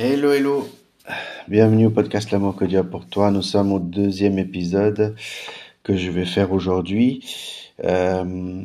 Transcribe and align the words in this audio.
Hello, 0.00 0.32
hello. 0.32 0.68
Bienvenue 1.48 1.86
au 1.86 1.90
podcast 1.90 2.30
L'amour 2.30 2.54
que 2.54 2.64
Dieu 2.64 2.78
a 2.78 2.84
pour 2.84 3.06
toi. 3.06 3.32
Nous 3.32 3.42
sommes 3.42 3.72
au 3.72 3.80
deuxième 3.80 4.38
épisode 4.38 5.16
que 5.82 5.96
je 5.96 6.12
vais 6.12 6.24
faire 6.24 6.52
aujourd'hui. 6.52 7.26
Euh, 7.82 8.62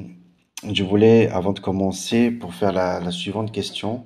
je 0.71 0.83
voulais, 0.83 1.29
avant 1.29 1.53
de 1.53 1.59
commencer, 1.59 2.29
pour 2.29 2.53
faire 2.53 2.71
la, 2.71 3.09
suivante 3.09 3.51
question. 3.51 4.03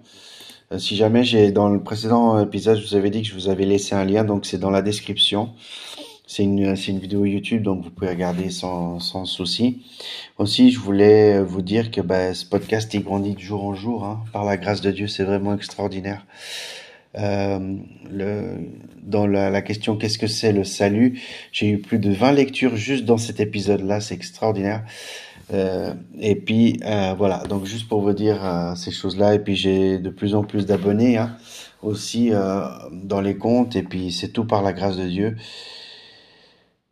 Euh, 0.71 0.79
si 0.79 0.96
jamais 0.96 1.26
j'ai, 1.26 1.51
dans 1.51 1.67
le 1.67 1.83
précédent 1.83 2.40
épisode, 2.40 2.78
je 2.78 2.87
vous 2.87 2.96
avais 2.96 3.10
dit 3.10 3.24
que 3.24 3.28
je 3.28 3.33
vous 3.33 3.49
avais 3.49 3.65
laissé 3.65 3.94
un 3.94 4.05
lien, 4.05 4.23
donc 4.23 4.46
c'est 4.46 4.57
dans 4.57 4.71
la 4.71 4.81
description. 4.81 5.49
C'est 6.28 6.44
une, 6.44 6.73
vidéo 6.97 7.25
YouTube, 7.25 7.62
donc 7.62 7.83
vous 7.83 7.91
pouvez 7.91 8.07
regarder 8.07 8.49
sans, 8.51 8.99
souci. 9.25 9.83
Aussi, 10.37 10.71
je 10.71 10.79
voulais 10.79 11.44
vous 11.44 11.62
dire 11.62 11.91
que 11.91 11.99
ben, 11.99 12.33
ce 12.33 12.46
podcast, 12.46 12.94
il 12.94 13.03
grandit 13.03 13.33
de 13.33 13.39
jour 13.41 13.65
en 13.65 13.73
jour. 13.73 14.05
Hein. 14.05 14.23
Par 14.31 14.46
la 14.46 14.55
grâce 14.55 14.79
de 14.79 14.91
Dieu, 14.91 15.07
c'est 15.07 15.25
vraiment 15.25 15.53
extraordinaire. 15.53 16.25
Euh, 17.16 17.76
dans 19.02 19.26
la, 19.26 19.62
question 19.62 19.95
qu'est-ce 19.95 20.18
que 20.18 20.27
c'est 20.27 20.52
le 20.52 20.63
salut, 20.63 21.20
j'ai 21.52 21.70
eu 21.70 21.80
plus 21.80 21.99
de 21.99 22.12
20 22.12 22.34
lectures 22.34 22.76
juste 22.76 23.05
dans 23.05 23.18
cet 23.18 23.40
épisode-là, 23.40 24.02
c'est 24.02 24.16
extraordinaire. 24.16 24.84
Euh, 25.54 25.94
et 26.20 26.35
puis 26.35 26.80
euh, 26.85 27.13
voilà, 27.18 27.44
donc 27.48 27.66
juste 27.66 27.88
pour 27.88 28.02
vous 28.02 28.13
dire 28.13 28.73
ces 28.76 28.91
choses-là, 28.91 29.34
et 29.34 29.40
puis 29.40 29.55
j'ai 29.55 29.98
de 29.98 30.09
plus 30.09 30.35
en 30.35 30.44
plus 30.44 30.66
d'abonnés 30.66 31.18
hein, 31.18 31.38
aussi 31.82 32.32
dans 32.91 33.21
les 33.21 33.38
comptes, 33.38 33.76
et 33.76 33.84
puis 33.84 34.12
c'est 34.12 34.30
tout 34.30 34.46
par 34.46 34.62
la 34.62 34.74
grâce 34.74 34.98
de 34.98 35.08
Dieu. 35.08 35.38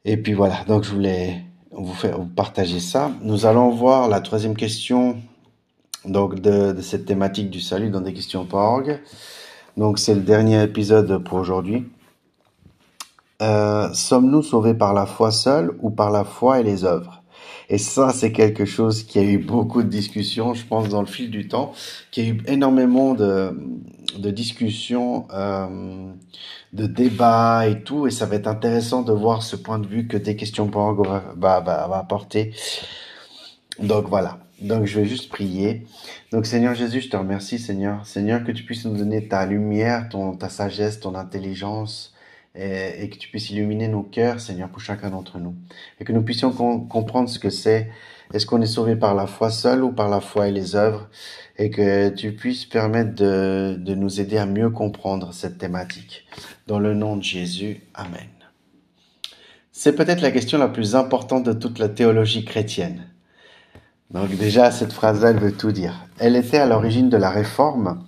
Et 0.05 0.17
puis 0.17 0.33
voilà, 0.33 0.63
donc 0.67 0.83
je 0.83 0.91
voulais 0.91 1.41
vous 1.71 1.93
faire 1.93 2.17
vous 2.17 2.27
partager 2.27 2.79
ça. 2.79 3.11
Nous 3.21 3.45
allons 3.45 3.69
voir 3.71 4.07
la 4.07 4.21
troisième 4.21 4.55
question 4.55 5.17
donc 6.05 6.39
de, 6.39 6.71
de 6.71 6.81
cette 6.81 7.05
thématique 7.05 7.49
du 7.49 7.59
salut 7.59 7.89
dans 7.89 8.01
des 8.01 8.13
questions.org. 8.13 9.01
Donc 9.77 9.99
c'est 9.99 10.15
le 10.15 10.21
dernier 10.21 10.63
épisode 10.63 11.17
pour 11.23 11.37
aujourd'hui. 11.37 11.85
Euh, 13.41 13.89
Sommes-nous 13.93 14.43
sauvés 14.43 14.73
par 14.73 14.93
la 14.93 15.05
foi 15.05 15.31
seule 15.31 15.75
ou 15.81 15.89
par 15.89 16.11
la 16.11 16.23
foi 16.23 16.61
et 16.61 16.63
les 16.63 16.85
œuvres? 16.85 17.21
Et 17.67 17.77
ça, 17.77 18.11
c'est 18.13 18.31
quelque 18.31 18.63
chose 18.65 19.03
qui 19.03 19.19
a 19.19 19.23
eu 19.23 19.39
beaucoup 19.39 19.81
de 19.81 19.89
discussions, 19.89 20.53
je 20.53 20.65
pense, 20.65 20.87
dans 20.87 21.01
le 21.01 21.07
fil 21.07 21.31
du 21.31 21.47
temps, 21.47 21.73
qui 22.11 22.21
a 22.21 22.23
eu 22.25 22.41
énormément 22.45 23.15
de, 23.15 23.59
de 24.17 24.29
discussions, 24.29 25.27
euh, 25.33 26.11
de 26.73 26.85
débats 26.85 27.67
et 27.67 27.81
tout, 27.81 28.07
et 28.07 28.11
ça 28.11 28.27
va 28.27 28.35
être 28.35 28.47
intéressant 28.47 29.01
de 29.01 29.11
voir 29.11 29.41
ce 29.41 29.55
point 29.55 29.79
de 29.79 29.87
vue 29.87 30.07
que 30.07 30.15
des 30.15 30.35
questions 30.35 30.67
va, 30.67 31.59
va, 31.59 31.87
va 31.87 31.97
apporter. 31.97 32.53
Donc 33.79 34.07
voilà. 34.07 34.44
Donc 34.61 34.85
je 34.85 34.99
vais 34.99 35.05
juste 35.05 35.29
prier. 35.29 35.85
Donc 36.31 36.45
Seigneur 36.45 36.75
Jésus, 36.75 37.01
je 37.01 37.09
te 37.09 37.17
remercie 37.17 37.59
Seigneur. 37.59 38.05
Seigneur, 38.05 38.43
que 38.43 38.51
tu 38.51 38.63
puisses 38.63 38.85
nous 38.85 38.97
donner 38.97 39.27
ta 39.27 39.45
lumière, 39.45 40.09
ton, 40.09 40.35
ta 40.35 40.49
sagesse, 40.49 40.99
ton 40.99 41.15
intelligence, 41.15 42.13
et, 42.55 43.03
et 43.03 43.09
que 43.09 43.17
tu 43.17 43.29
puisses 43.29 43.49
illuminer 43.49 43.87
nos 43.87 44.03
cœurs, 44.03 44.39
Seigneur, 44.39 44.69
pour 44.69 44.81
chacun 44.81 45.09
d'entre 45.09 45.39
nous. 45.39 45.55
Et 45.99 46.05
que 46.05 46.13
nous 46.13 46.23
puissions 46.23 46.51
com 46.51 46.87
comprendre 46.87 47.29
ce 47.29 47.39
que 47.39 47.49
c'est. 47.49 47.89
Est-ce 48.33 48.45
qu'on 48.45 48.61
est 48.61 48.65
sauvé 48.65 48.95
par 48.95 49.13
la 49.13 49.27
foi 49.27 49.51
seule 49.51 49.83
ou 49.83 49.91
par 49.91 50.09
la 50.09 50.21
foi 50.21 50.47
et 50.47 50.51
les 50.51 50.75
œuvres? 50.75 51.09
Et 51.57 51.69
que 51.69 52.09
tu 52.09 52.33
puisses 52.33 52.65
permettre 52.65 53.13
de, 53.13 53.75
de 53.77 53.93
nous 53.93 54.19
aider 54.19 54.37
à 54.37 54.45
mieux 54.45 54.69
comprendre 54.69 55.33
cette 55.33 55.57
thématique. 55.57 56.25
Dans 56.67 56.79
le 56.79 56.93
nom 56.93 57.17
de 57.17 57.23
Jésus, 57.23 57.81
Amen. 57.93 58.29
C'est 59.71 59.93
peut-être 59.93 60.21
la 60.21 60.31
question 60.31 60.57
la 60.57 60.69
plus 60.69 60.95
importante 60.95 61.43
de 61.43 61.51
toute 61.51 61.79
la 61.79 61.89
théologie 61.89 62.45
chrétienne. 62.45 63.09
Donc 64.15 64.29
déjà, 64.29 64.71
cette 64.71 64.93
phrase-là, 64.93 65.31
elle 65.31 65.39
veut 65.39 65.51
tout 65.51 65.73
dire. 65.73 66.07
Elle 66.19 66.37
était 66.37 66.57
à 66.57 66.65
l'origine 66.65 67.09
de 67.09 67.17
la 67.17 67.29
réforme. 67.29 68.01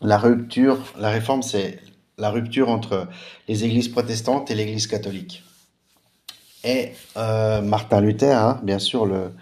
La 0.00 0.16
rupture, 0.16 0.78
la 0.98 1.10
réforme, 1.10 1.42
c'est 1.42 1.80
la 2.16 2.30
rupture 2.30 2.70
entre 2.70 3.08
les 3.46 3.62
églises 3.62 3.88
protestantes 3.88 4.50
et 4.50 4.54
l'église 4.54 4.86
catholique. 4.86 5.44
Et 6.64 6.92
euh, 7.18 7.60
Martin 7.60 8.00
Luther, 8.00 8.32
hein, 8.32 8.58
bien 8.62 8.78
sûr, 8.78 9.04
le, 9.04 9.32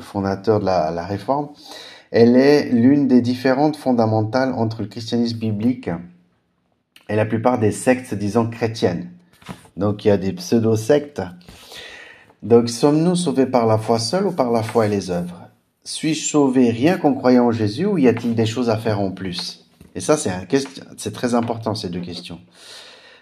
fondateur 0.00 0.58
de 0.58 0.64
la, 0.64 0.90
la 0.90 1.06
réforme, 1.06 1.50
elle 2.10 2.34
est 2.34 2.64
l'une 2.70 3.06
des 3.06 3.20
différentes 3.20 3.76
fondamentales 3.76 4.52
entre 4.52 4.82
le 4.82 4.88
christianisme 4.88 5.38
biblique 5.38 5.90
et 7.08 7.14
la 7.14 7.24
plupart 7.24 7.60
des 7.60 7.70
sectes 7.70 8.14
disant 8.14 8.50
chrétiennes. 8.50 9.12
Donc 9.76 10.04
il 10.04 10.08
y 10.08 10.10
a 10.10 10.16
des 10.16 10.32
pseudo-sectes 10.32 11.22
donc, 12.42 12.68
sommes-nous 12.68 13.14
sauvés 13.14 13.46
par 13.46 13.66
la 13.66 13.78
foi 13.78 14.00
seule 14.00 14.26
ou 14.26 14.32
par 14.32 14.50
la 14.50 14.64
foi 14.64 14.86
et 14.86 14.88
les 14.88 15.10
œuvres? 15.10 15.48
Suis-je 15.84 16.28
sauvé 16.28 16.70
rien 16.70 16.98
qu'en 16.98 17.14
croyant 17.14 17.46
en 17.46 17.52
Jésus 17.52 17.86
ou 17.86 17.98
y 17.98 18.08
a-t-il 18.08 18.34
des 18.34 18.46
choses 18.46 18.68
à 18.68 18.76
faire 18.76 19.00
en 19.00 19.12
plus? 19.12 19.66
Et 19.94 20.00
ça, 20.00 20.16
c'est 20.16 20.30
un 20.30 20.44
c'est 20.96 21.12
très 21.12 21.34
important 21.34 21.76
ces 21.76 21.88
deux 21.88 22.00
questions. 22.00 22.40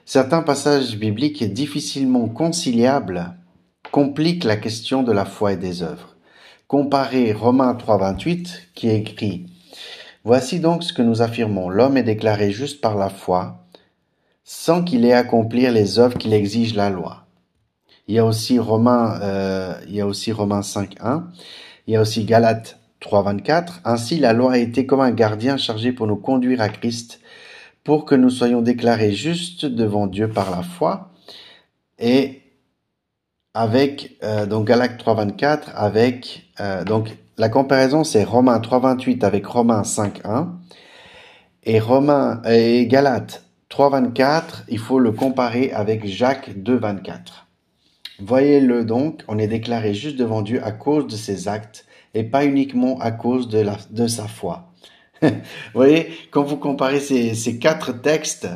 Certains 0.07 0.43
passages 0.43 0.97
bibliques 0.97 1.53
difficilement 1.53 2.29
conciliables 2.29 3.35
compliquent 3.93 4.45
la 4.45 4.57
question 4.57 5.03
de 5.03 5.13
la 5.13 5.27
foi 5.27 5.53
et 5.53 5.57
des 5.59 5.83
œuvres. 5.83 6.17
Comparez 6.67 7.33
Romains 7.33 7.75
3.28 7.75 8.49
qui 8.75 8.89
écrit 8.89 9.47
Voici 10.25 10.61
donc 10.61 10.83
ce 10.83 10.95
que 10.95 11.03
nous 11.03 11.21
affirmons. 11.21 11.69
L'homme 11.69 11.99
est 11.99 12.03
déclaré 12.03 12.53
juste 12.53 12.81
par 12.81 12.97
la 12.97 13.11
foi, 13.11 13.67
sans 14.45 14.83
qu'il 14.83 15.05
ait 15.05 15.13
à 15.13 15.19
accomplir 15.19 15.73
les 15.73 15.99
œuvres 15.99 16.17
qu'il 16.17 16.33
exige 16.33 16.75
la 16.75 16.89
loi. 16.89 17.27
Il 18.11 18.15
y 18.15 18.19
a 18.19 18.25
aussi 18.25 18.59
Romains, 18.59 19.21
euh, 19.23 19.73
il 19.87 19.95
y 19.95 20.01
a 20.01 20.07
aussi 20.09 20.33
Romains 20.33 20.63
5.1. 20.63 21.27
Il 21.87 21.95
y 21.95 21.97
a 21.97 22.01
aussi 22.01 22.25
Galates 22.25 22.81
3.24. 23.01 23.83
Ainsi, 23.85 24.19
la 24.19 24.33
loi 24.33 24.55
a 24.55 24.59
été 24.59 24.85
comme 24.85 25.01
un 25.01 25.13
gardien 25.13 25.57
chargé 25.57 25.93
pour 25.93 26.09
nous 26.09 26.17
conduire 26.17 26.61
à 26.61 26.69
Christ, 26.71 27.21
pour 27.85 28.07
que 28.07 28.17
nous 28.17 28.29
soyons 28.29 28.63
déclarés 28.63 29.13
justes 29.13 29.65
devant 29.65 30.09
Dieu 30.09 30.29
par 30.29 30.51
la 30.51 30.65
foi. 30.65 31.13
Et 32.01 32.43
avec 33.55 34.19
euh, 34.25 34.61
Galates 34.65 35.01
3.24 35.01 35.71
avec 35.77 36.51
euh, 36.59 36.83
la 37.39 37.49
comparaison 37.49 38.03
c'est 38.03 38.25
Romains 38.25 38.59
3.28 38.59 39.25
avec 39.25 39.47
Romains 39.47 39.83
5.1 39.83 40.49
et 41.65 41.79
Romains 41.79 42.43
et 42.45 42.87
Galates 42.87 43.45
3.24 43.71 44.65
il 44.69 44.79
faut 44.79 44.99
le 44.99 45.11
comparer 45.11 45.73
avec 45.73 46.07
Jacques 46.07 46.51
2.24. 46.51 47.50
Voyez-le 48.23 48.85
donc, 48.85 49.23
on 49.29 49.39
est 49.39 49.47
déclaré 49.47 49.95
juste 49.95 50.17
devant 50.17 50.43
Dieu 50.43 50.61
à 50.65 50.73
cause 50.73 51.07
de 51.07 51.17
ses 51.17 51.49
actes 51.49 51.87
et 52.15 52.25
pas 52.25 52.45
uniquement 52.45 52.99
à 53.01 53.13
cause 53.13 53.49
de, 53.49 54.07
sa 54.07 54.27
foi. 54.27 54.73
vous 55.23 55.31
voyez, 55.75 56.09
quand 56.31 56.43
vous 56.43 56.57
comparez 56.57 57.01
ces, 57.01 57.59
quatre 57.59 57.93
textes, 57.93 58.49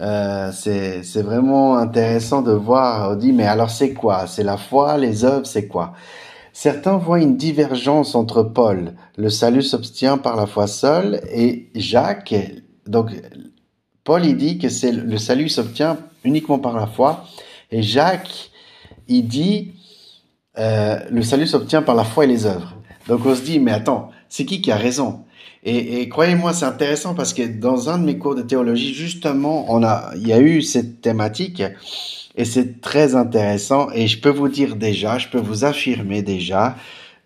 euh, 0.00 0.50
c'est 0.52 1.22
vraiment 1.22 1.76
intéressant 1.76 2.42
de 2.42 2.52
voir, 2.52 3.12
on 3.12 3.16
dit, 3.16 3.32
mais 3.32 3.46
alors 3.46 3.70
c'est 3.70 3.92
quoi? 3.92 4.26
C'est 4.26 4.44
la 4.44 4.56
foi, 4.56 4.96
les 4.96 5.24
œuvres, 5.24 5.46
c'est 5.46 5.66
quoi? 5.66 5.92
Certains 6.52 6.96
voient 6.96 7.20
une 7.20 7.36
divergence 7.36 8.14
entre 8.14 8.42
Paul, 8.42 8.94
le 9.16 9.30
salut 9.30 9.62
s'obtient 9.62 10.18
par 10.18 10.36
la 10.36 10.46
foi 10.46 10.66
seule, 10.66 11.20
et 11.32 11.68
Jacques, 11.74 12.34
donc 12.86 13.10
Paul 14.04 14.24
il 14.24 14.36
dit 14.36 14.58
que 14.58 14.66
le 14.90 15.18
salut 15.18 15.48
s'obtient 15.48 15.98
uniquement 16.24 16.58
par 16.58 16.76
la 16.76 16.86
foi, 16.86 17.24
et 17.70 17.82
Jacques 17.82 18.49
il 19.10 19.28
dit 19.28 19.72
euh, 20.58 20.98
le 21.10 21.22
salut 21.22 21.46
s'obtient 21.46 21.82
par 21.82 21.94
la 21.94 22.04
foi 22.04 22.24
et 22.24 22.26
les 22.26 22.46
œuvres. 22.46 22.74
Donc 23.08 23.26
on 23.26 23.34
se 23.34 23.42
dit, 23.42 23.58
mais 23.58 23.72
attends, 23.72 24.10
c'est 24.28 24.44
qui 24.44 24.62
qui 24.62 24.72
a 24.72 24.76
raison? 24.76 25.24
Et, 25.62 26.00
et 26.00 26.08
croyez-moi, 26.08 26.54
c'est 26.54 26.64
intéressant 26.64 27.14
parce 27.14 27.34
que 27.34 27.46
dans 27.46 27.90
un 27.90 27.98
de 27.98 28.04
mes 28.04 28.16
cours 28.16 28.34
de 28.34 28.42
théologie, 28.42 28.94
justement, 28.94 29.66
on 29.68 29.82
a, 29.82 30.12
il 30.16 30.26
y 30.26 30.32
a 30.32 30.40
eu 30.40 30.62
cette 30.62 31.02
thématique 31.02 31.62
et 32.36 32.44
c'est 32.44 32.80
très 32.80 33.14
intéressant. 33.14 33.90
Et 33.90 34.06
je 34.06 34.18
peux 34.18 34.30
vous 34.30 34.48
dire 34.48 34.76
déjà, 34.76 35.18
je 35.18 35.28
peux 35.28 35.40
vous 35.40 35.64
affirmer 35.64 36.22
déjà, 36.22 36.76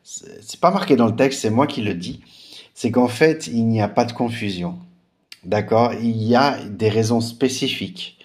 c'est 0.03 0.61
pas 0.61 0.71
marqué 0.71 0.97
dans 0.97 1.07
le 1.07 1.17
texte, 1.17 1.41
c'est 1.43 1.51
moi 1.51 1.67
qui 1.67 1.81
le 1.83 1.95
dis, 1.95 2.21
c'est 2.75 2.91
qu'en 2.91 3.09
fait, 3.09 3.47
il 3.47 3.67
n'y 3.67 3.81
a 3.81 3.89
pas 3.89 4.05
de 4.05 4.13
confusion. 4.13 4.79
D'accord? 5.45 5.93
Il 5.95 6.23
y 6.23 6.35
a 6.35 6.59
des 6.65 6.89
raisons 6.89 7.21
spécifiques. 7.21 8.19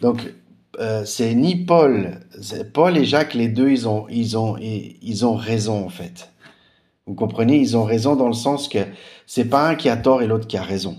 Donc, 0.00 0.34
euh, 0.78 1.04
c'est 1.04 1.34
ni 1.34 1.56
Paul, 1.56 2.20
Paul 2.72 2.96
et 2.96 3.04
Jacques, 3.04 3.34
les 3.34 3.48
deux, 3.48 3.70
ils 3.70 3.88
ont, 3.88 4.06
ils 4.08 4.38
ont, 4.38 4.56
ils 4.58 5.26
ont 5.26 5.34
raison 5.34 5.84
en 5.84 5.88
fait. 5.88 6.30
Vous 7.06 7.14
comprenez 7.14 7.58
Ils 7.58 7.76
ont 7.76 7.84
raison 7.84 8.14
dans 8.14 8.28
le 8.28 8.34
sens 8.34 8.68
que 8.68 8.78
c'est 9.26 9.46
pas 9.46 9.68
un 9.68 9.74
qui 9.74 9.88
a 9.88 9.96
tort 9.96 10.22
et 10.22 10.26
l'autre 10.26 10.46
qui 10.46 10.56
a 10.56 10.62
raison. 10.62 10.96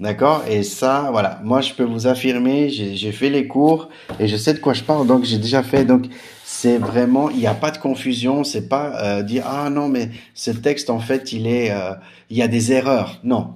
D'accord? 0.00 0.42
Et 0.48 0.64
ça, 0.64 1.10
voilà. 1.12 1.40
Moi, 1.44 1.60
je 1.60 1.74
peux 1.74 1.84
vous 1.84 2.08
affirmer, 2.08 2.68
j'ai 2.70 3.12
fait 3.12 3.30
les 3.30 3.46
cours 3.46 3.88
et 4.18 4.26
je 4.26 4.36
sais 4.36 4.54
de 4.54 4.58
quoi 4.58 4.72
je 4.72 4.82
parle. 4.82 5.06
Donc, 5.06 5.22
j'ai 5.24 5.38
déjà 5.38 5.62
fait. 5.62 5.84
Donc, 5.84 6.06
c'est 6.44 6.78
vraiment, 6.78 7.30
il 7.30 7.36
n'y 7.36 7.46
a 7.46 7.54
pas 7.54 7.70
de 7.70 7.78
confusion. 7.78 8.42
C'est 8.42 8.68
pas 8.68 9.00
euh, 9.04 9.22
dire 9.22 9.44
ah 9.46 9.70
non, 9.70 9.88
mais 9.88 10.10
ce 10.34 10.50
texte 10.50 10.90
en 10.90 10.98
fait, 10.98 11.32
il 11.32 11.46
est, 11.46 11.70
euh, 11.70 11.94
il 12.30 12.36
y 12.36 12.42
a 12.42 12.48
des 12.48 12.72
erreurs. 12.72 13.20
Non, 13.22 13.54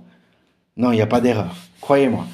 non, 0.76 0.92
il 0.92 0.96
n'y 0.96 1.02
a 1.02 1.06
pas 1.08 1.20
d'erreur. 1.20 1.56
Croyez-moi. 1.80 2.26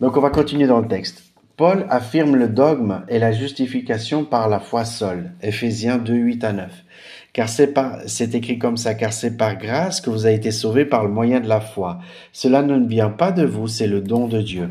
Donc, 0.00 0.18
on 0.18 0.20
va 0.20 0.28
continuer 0.28 0.66
dans 0.66 0.80
le 0.80 0.88
texte. 0.88 1.25
Paul 1.56 1.86
affirme 1.88 2.36
le 2.36 2.48
dogme 2.48 3.04
et 3.08 3.18
la 3.18 3.32
justification 3.32 4.24
par 4.24 4.48
la 4.48 4.60
foi 4.60 4.84
seule. 4.84 5.32
Ephésiens 5.40 5.96
2, 5.96 6.12
8 6.12 6.44
à 6.44 6.52
9. 6.52 6.84
car 7.32 7.50
c'est 7.50 8.34
écrit 8.34 8.58
comme 8.58 8.78
ça, 8.78 8.94
car 8.94 9.12
c'est 9.12 9.36
par 9.36 9.58
grâce 9.58 10.00
que 10.00 10.08
vous 10.08 10.24
avez 10.24 10.36
été 10.36 10.50
sauvés 10.50 10.86
par 10.86 11.04
le 11.04 11.10
moyen 11.10 11.40
de 11.40 11.48
la 11.48 11.60
foi. 11.60 11.98
Cela 12.32 12.62
ne 12.62 12.86
vient 12.86 13.10
pas 13.10 13.30
de 13.30 13.44
vous, 13.44 13.68
c'est 13.68 13.86
le 13.86 14.00
don 14.00 14.26
de 14.26 14.40
Dieu. 14.40 14.70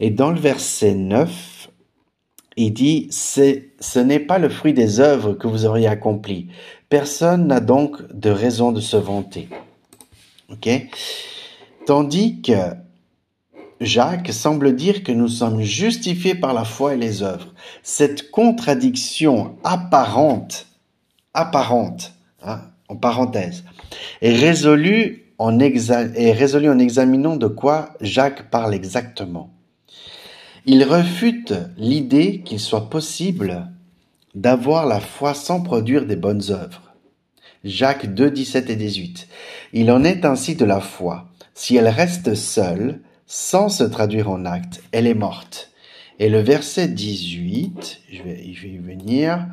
Et 0.00 0.08
dans 0.08 0.30
le 0.30 0.40
verset 0.40 0.94
9, 0.94 1.68
il 2.56 2.72
dit, 2.72 3.08
ce 3.10 3.98
n'est 3.98 4.20
pas 4.20 4.38
le 4.38 4.48
fruit 4.48 4.72
des 4.72 5.00
œuvres 5.00 5.34
que 5.34 5.46
vous 5.46 5.66
auriez 5.66 5.86
accompli. 5.86 6.48
Personne 6.88 7.46
n'a 7.46 7.60
donc 7.60 8.00
de 8.12 8.30
raison 8.30 8.72
de 8.72 8.80
se 8.80 8.96
vanter. 8.96 9.48
Ok? 10.50 10.68
Tandis 11.86 12.40
que 12.40 12.72
Jacques 13.80 14.32
semble 14.32 14.74
dire 14.74 15.02
que 15.02 15.12
nous 15.12 15.28
sommes 15.28 15.62
justifiés 15.62 16.34
par 16.34 16.52
la 16.52 16.64
foi 16.64 16.94
et 16.94 16.96
les 16.96 17.22
œuvres. 17.22 17.54
Cette 17.82 18.30
contradiction 18.30 19.56
apparente, 19.62 20.66
apparente, 21.34 22.12
hein, 22.42 22.62
en 22.88 22.96
parenthèse, 22.96 23.64
est 24.20 24.34
résolue 24.34 25.32
en, 25.38 25.58
est 25.60 26.32
résolue 26.32 26.68
en 26.68 26.78
examinant 26.78 27.36
de 27.36 27.46
quoi 27.46 27.94
Jacques 28.00 28.50
parle 28.50 28.74
exactement. 28.74 29.54
Il 30.66 30.84
refute 30.84 31.54
l'idée 31.76 32.42
qu'il 32.44 32.60
soit 32.60 32.90
possible 32.90 33.68
d'avoir 34.34 34.86
la 34.86 35.00
foi 35.00 35.34
sans 35.34 35.62
produire 35.62 36.04
des 36.04 36.16
bonnes 36.16 36.50
œuvres. 36.50 36.92
Jacques 37.64 38.12
2, 38.12 38.30
17 38.30 38.70
et 38.70 38.76
18. 38.76 39.28
Il 39.72 39.90
en 39.90 40.04
est 40.04 40.24
ainsi 40.24 40.56
de 40.56 40.64
la 40.64 40.80
foi. 40.80 41.28
Si 41.54 41.76
elle 41.76 41.88
reste 41.88 42.34
seule, 42.34 43.00
sans 43.28 43.68
se 43.68 43.84
traduire 43.84 44.30
en 44.30 44.46
acte, 44.46 44.82
elle 44.90 45.06
est 45.06 45.14
morte. 45.14 45.70
Et 46.18 46.30
le 46.30 46.40
verset 46.40 46.88
18, 46.88 48.00
je 48.10 48.22
vais, 48.22 48.52
je 48.52 48.62
vais 48.62 48.70
y 48.70 48.78
venir, 48.78 49.46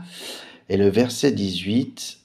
et 0.69 0.77
le 0.77 0.87
verset 0.87 1.31
18, 1.31 2.17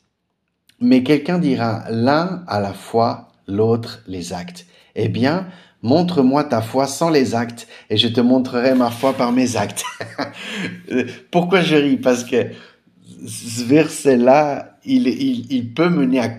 mais 0.80 1.02
quelqu'un 1.02 1.38
dira 1.38 1.84
l'un 1.90 2.44
à 2.46 2.60
la 2.60 2.72
fois, 2.72 3.28
l'autre 3.46 4.02
les 4.06 4.32
actes. 4.32 4.64
Eh 4.94 5.08
bien, 5.08 5.48
montre-moi 5.82 6.44
ta 6.44 6.62
foi 6.62 6.86
sans 6.86 7.10
les 7.10 7.34
actes, 7.34 7.66
et 7.90 7.96
je 7.96 8.08
te 8.08 8.20
montrerai 8.20 8.74
ma 8.74 8.90
foi 8.90 9.12
par 9.12 9.32
mes 9.32 9.56
actes. 9.56 9.84
Pourquoi 11.30 11.62
je 11.62 11.74
ris? 11.74 11.96
Parce 11.96 12.24
que 12.24 12.46
ce 13.26 13.64
verset-là, 13.64 14.78
il, 14.84 15.06
il, 15.08 15.46
il, 15.52 15.72
peut 15.72 15.88
mener 15.88 16.20
à, 16.20 16.30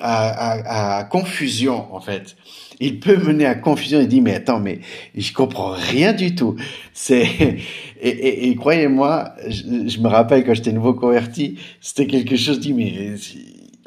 à, 0.00 0.98
à, 0.98 1.04
confusion, 1.04 1.92
en 1.94 2.00
fait. 2.00 2.36
Il 2.80 2.98
peut 2.98 3.16
mener 3.16 3.44
à 3.44 3.54
confusion. 3.54 4.00
Il 4.00 4.08
dit, 4.08 4.20
mais 4.20 4.34
attends, 4.34 4.60
mais 4.60 4.80
je 5.14 5.32
comprends 5.32 5.72
rien 5.72 6.12
du 6.12 6.34
tout. 6.34 6.56
C'est 6.94 7.22
et, 8.00 8.08
et, 8.08 8.48
et 8.48 8.56
croyez-moi, 8.56 9.34
je, 9.48 9.88
je, 9.88 10.00
me 10.00 10.08
rappelle 10.08 10.44
quand 10.44 10.54
j'étais 10.54 10.72
nouveau 10.72 10.94
converti, 10.94 11.58
c'était 11.80 12.06
quelque 12.06 12.36
chose. 12.36 12.58
dit, 12.58 12.72
mais 12.72 13.14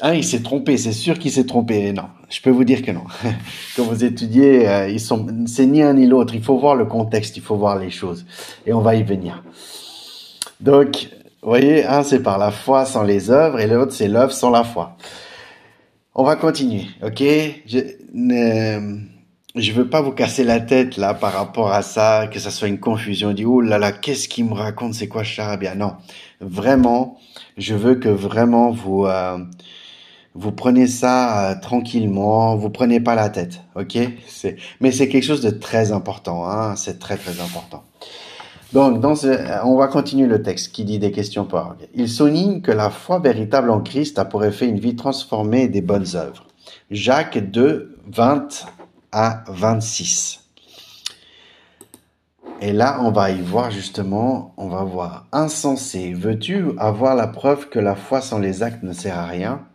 hein, 0.01 0.13
il 0.13 0.23
s'est 0.23 0.41
trompé. 0.41 0.77
C'est 0.77 0.91
sûr 0.93 1.17
qu'il 1.17 1.31
s'est 1.31 1.45
trompé. 1.45 1.91
Non, 1.91 2.05
je 2.29 2.39
peux 2.41 2.51
vous 2.51 2.63
dire 2.63 2.83
que 2.83 2.91
non. 2.91 3.05
Quand 3.75 3.83
vous 3.83 4.03
étudiez, 4.03 4.67
euh, 4.67 4.89
ils 4.89 4.99
sont, 4.99 5.25
c'est 5.47 5.65
ni 5.65 5.81
un 5.81 5.93
ni 5.93 6.05
l'autre. 6.05 6.35
Il 6.35 6.43
faut 6.43 6.57
voir 6.57 6.75
le 6.75 6.85
contexte. 6.85 7.35
Il 7.37 7.43
faut 7.43 7.55
voir 7.55 7.79
les 7.79 7.89
choses. 7.89 8.25
Et 8.67 8.73
on 8.73 8.81
va 8.81 8.95
y 8.95 9.03
venir. 9.03 9.43
Donc, 10.59 11.09
vous 11.43 11.49
voyez, 11.49 11.85
un 11.85 12.03
c'est 12.03 12.21
par 12.21 12.37
la 12.37 12.51
foi 12.51 12.85
sans 12.85 13.03
les 13.03 13.29
œuvres 13.29 13.59
et 13.59 13.67
l'autre 13.67 13.91
c'est 13.91 14.07
l'œuvre 14.07 14.31
sans 14.31 14.49
la 14.49 14.63
foi. 14.63 14.95
On 16.15 16.23
va 16.23 16.37
continuer, 16.37 16.87
ok? 17.03 17.21
Je 17.67 17.79
ne 18.13 18.99
je 19.55 19.71
veux 19.73 19.89
pas 19.89 20.01
vous 20.01 20.13
casser 20.13 20.43
la 20.45 20.61
tête 20.61 20.95
là 20.97 21.13
par 21.13 21.33
rapport 21.33 21.71
à 21.71 21.81
ça, 21.81 22.27
que 22.31 22.39
ça 22.39 22.49
soit 22.49 22.69
une 22.69 22.79
confusion. 22.79 23.29
On 23.29 23.33
dit 23.33 23.45
oh 23.45 23.59
là 23.59 23.77
là, 23.77 23.91
qu'est-ce 23.91 24.29
qu'il 24.29 24.45
me 24.45 24.53
raconte 24.53 24.93
C'est 24.93 25.09
quoi 25.09 25.23
charabia? 25.23 25.75
Non, 25.75 25.97
vraiment, 26.39 27.19
je 27.57 27.75
veux 27.75 27.95
que 27.95 28.09
vraiment 28.09 28.71
vous 28.71 29.05
euh, 29.05 29.37
vous 30.35 30.51
prenez 30.53 30.87
ça 30.87 31.51
euh, 31.51 31.55
tranquillement, 31.59 32.55
vous 32.55 32.69
prenez 32.69 33.01
pas 33.01 33.15
la 33.15 33.29
tête, 33.29 33.61
ok? 33.75 33.97
C'est 34.27 34.55
mais 34.79 34.91
c'est 34.93 35.09
quelque 35.09 35.25
chose 35.25 35.41
de 35.41 35.49
très 35.51 35.91
important, 35.91 36.49
hein 36.49 36.77
C'est 36.77 36.99
très 36.99 37.17
très 37.17 37.41
important. 37.41 37.83
Donc, 38.73 39.03
ce, 39.17 39.63
on 39.65 39.75
va 39.75 39.87
continuer 39.87 40.25
le 40.25 40.41
texte 40.41 40.71
qui 40.71 40.83
dit 40.83 40.97
des 40.97 41.11
questions 41.11 41.45
par 41.45 41.75
Il 41.93 42.09
souligne 42.09 42.61
que 42.61 42.71
la 42.71 42.89
foi 42.89 43.19
véritable 43.19 43.69
en 43.69 43.81
Christ 43.81 44.17
a 44.17 44.25
pour 44.25 44.43
effet 44.43 44.67
une 44.67 44.79
vie 44.79 44.95
transformée 44.95 45.63
et 45.63 45.67
des 45.67 45.81
bonnes 45.81 46.15
œuvres. 46.15 46.47
Jacques 46.89 47.37
2, 47.37 47.99
20 48.07 48.65
à 49.11 49.43
26. 49.47 50.39
Et 52.61 52.73
là, 52.73 52.97
on 53.01 53.11
va 53.11 53.29
y 53.29 53.41
voir 53.41 53.69
justement, 53.69 54.55
on 54.57 54.69
va 54.69 54.83
voir 54.83 55.27
insensé. 55.31 56.13
Veux-tu 56.13 56.71
avoir 56.79 57.15
la 57.15 57.27
preuve 57.27 57.69
que 57.69 57.79
la 57.79 57.95
foi 57.95 58.21
sans 58.21 58.39
les 58.39 58.63
actes 58.63 58.81
ne 58.81 58.93
sert 58.93 59.19
à 59.19 59.27
rien? 59.27 59.67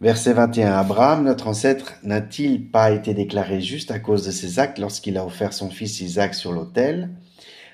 Verset 0.00 0.32
21. 0.32 0.72
Abraham, 0.72 1.24
notre 1.24 1.48
ancêtre, 1.48 1.92
n'a-t-il 2.02 2.70
pas 2.70 2.92
été 2.92 3.12
déclaré 3.12 3.60
juste 3.60 3.90
à 3.90 3.98
cause 3.98 4.24
de 4.24 4.30
ses 4.30 4.58
actes 4.58 4.78
lorsqu'il 4.78 5.18
a 5.18 5.26
offert 5.26 5.52
son 5.52 5.68
fils 5.68 6.00
Isaac 6.00 6.34
sur 6.34 6.52
l'autel? 6.52 7.10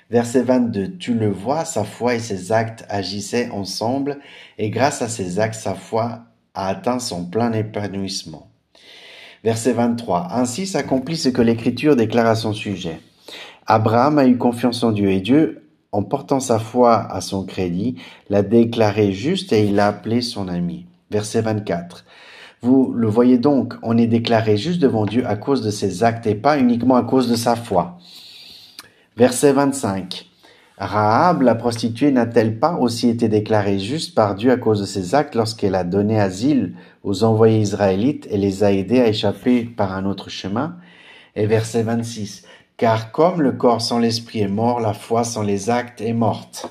Verset 0.09 0.43
22. 0.43 0.97
Tu 0.97 1.13
le 1.13 1.29
vois, 1.29 1.65
sa 1.65 1.83
foi 1.83 2.15
et 2.15 2.19
ses 2.19 2.53
actes 2.53 2.85
agissaient 2.89 3.49
ensemble, 3.51 4.19
et 4.57 4.69
grâce 4.69 5.01
à 5.01 5.09
ses 5.09 5.39
actes, 5.39 5.59
sa 5.59 5.75
foi 5.75 6.21
a 6.53 6.67
atteint 6.69 6.99
son 6.99 7.25
plein 7.25 7.51
épanouissement. 7.51 8.49
Verset 9.43 9.73
23. 9.73 10.29
Ainsi 10.31 10.65
s'accomplit 10.65 11.17
ce 11.17 11.29
que 11.29 11.41
l'Écriture 11.41 11.97
déclare 11.97 12.27
à 12.27 12.35
son 12.35 12.53
sujet. 12.53 12.99
Abraham 13.65 14.17
a 14.17 14.25
eu 14.25 14.37
confiance 14.37 14.81
en 14.83 14.93
Dieu, 14.93 15.11
et 15.11 15.19
Dieu, 15.19 15.67
en 15.91 16.03
portant 16.03 16.39
sa 16.39 16.57
foi 16.57 16.95
à 17.11 17.19
son 17.19 17.43
crédit, 17.43 17.95
l'a 18.29 18.43
déclaré 18.43 19.11
juste 19.11 19.51
et 19.51 19.65
il 19.65 19.75
l'a 19.75 19.87
appelé 19.87 20.21
son 20.21 20.47
ami. 20.47 20.85
Verset 21.11 21.41
24. 21.41 22.05
Vous 22.61 22.93
le 22.93 23.07
voyez 23.07 23.37
donc, 23.37 23.73
on 23.83 23.97
est 23.97 24.07
déclaré 24.07 24.55
juste 24.57 24.81
devant 24.81 25.05
Dieu 25.05 25.25
à 25.27 25.35
cause 25.35 25.61
de 25.61 25.69
ses 25.69 26.03
actes 26.03 26.27
et 26.27 26.35
pas 26.35 26.57
uniquement 26.57 26.95
à 26.95 27.03
cause 27.03 27.29
de 27.29 27.35
sa 27.35 27.55
foi. 27.55 27.99
Verset 29.17 29.51
25. 29.53 30.29
Rahab, 30.77 31.41
la 31.41 31.55
prostituée, 31.55 32.11
n'a-t-elle 32.11 32.59
pas 32.59 32.75
aussi 32.75 33.09
été 33.09 33.27
déclarée 33.27 33.79
juste 33.79 34.13
par 34.13 34.35
Dieu 34.35 34.51
à 34.51 34.57
cause 34.57 34.79
de 34.79 34.85
ses 34.85 35.15
actes 35.15 35.33
lorsqu'elle 35.33 35.73
a 35.73 35.83
donné 35.83 36.19
asile 36.19 36.75
aux 37.03 37.23
envoyés 37.23 37.57
israélites 37.57 38.27
et 38.29 38.37
les 38.37 38.63
a 38.63 38.71
aidés 38.71 38.99
à 38.99 39.07
échapper 39.07 39.63
par 39.63 39.93
un 39.93 40.05
autre 40.05 40.29
chemin? 40.29 40.75
Et 41.35 41.47
verset 41.47 41.81
26. 41.81 42.43
Car 42.77 43.11
comme 43.11 43.41
le 43.41 43.53
corps 43.53 43.81
sans 43.81 43.97
l'esprit 43.97 44.41
est 44.41 44.47
mort, 44.47 44.79
la 44.79 44.93
foi 44.93 45.23
sans 45.23 45.41
les 45.41 45.71
actes 45.71 45.99
est 45.99 46.13
morte. 46.13 46.69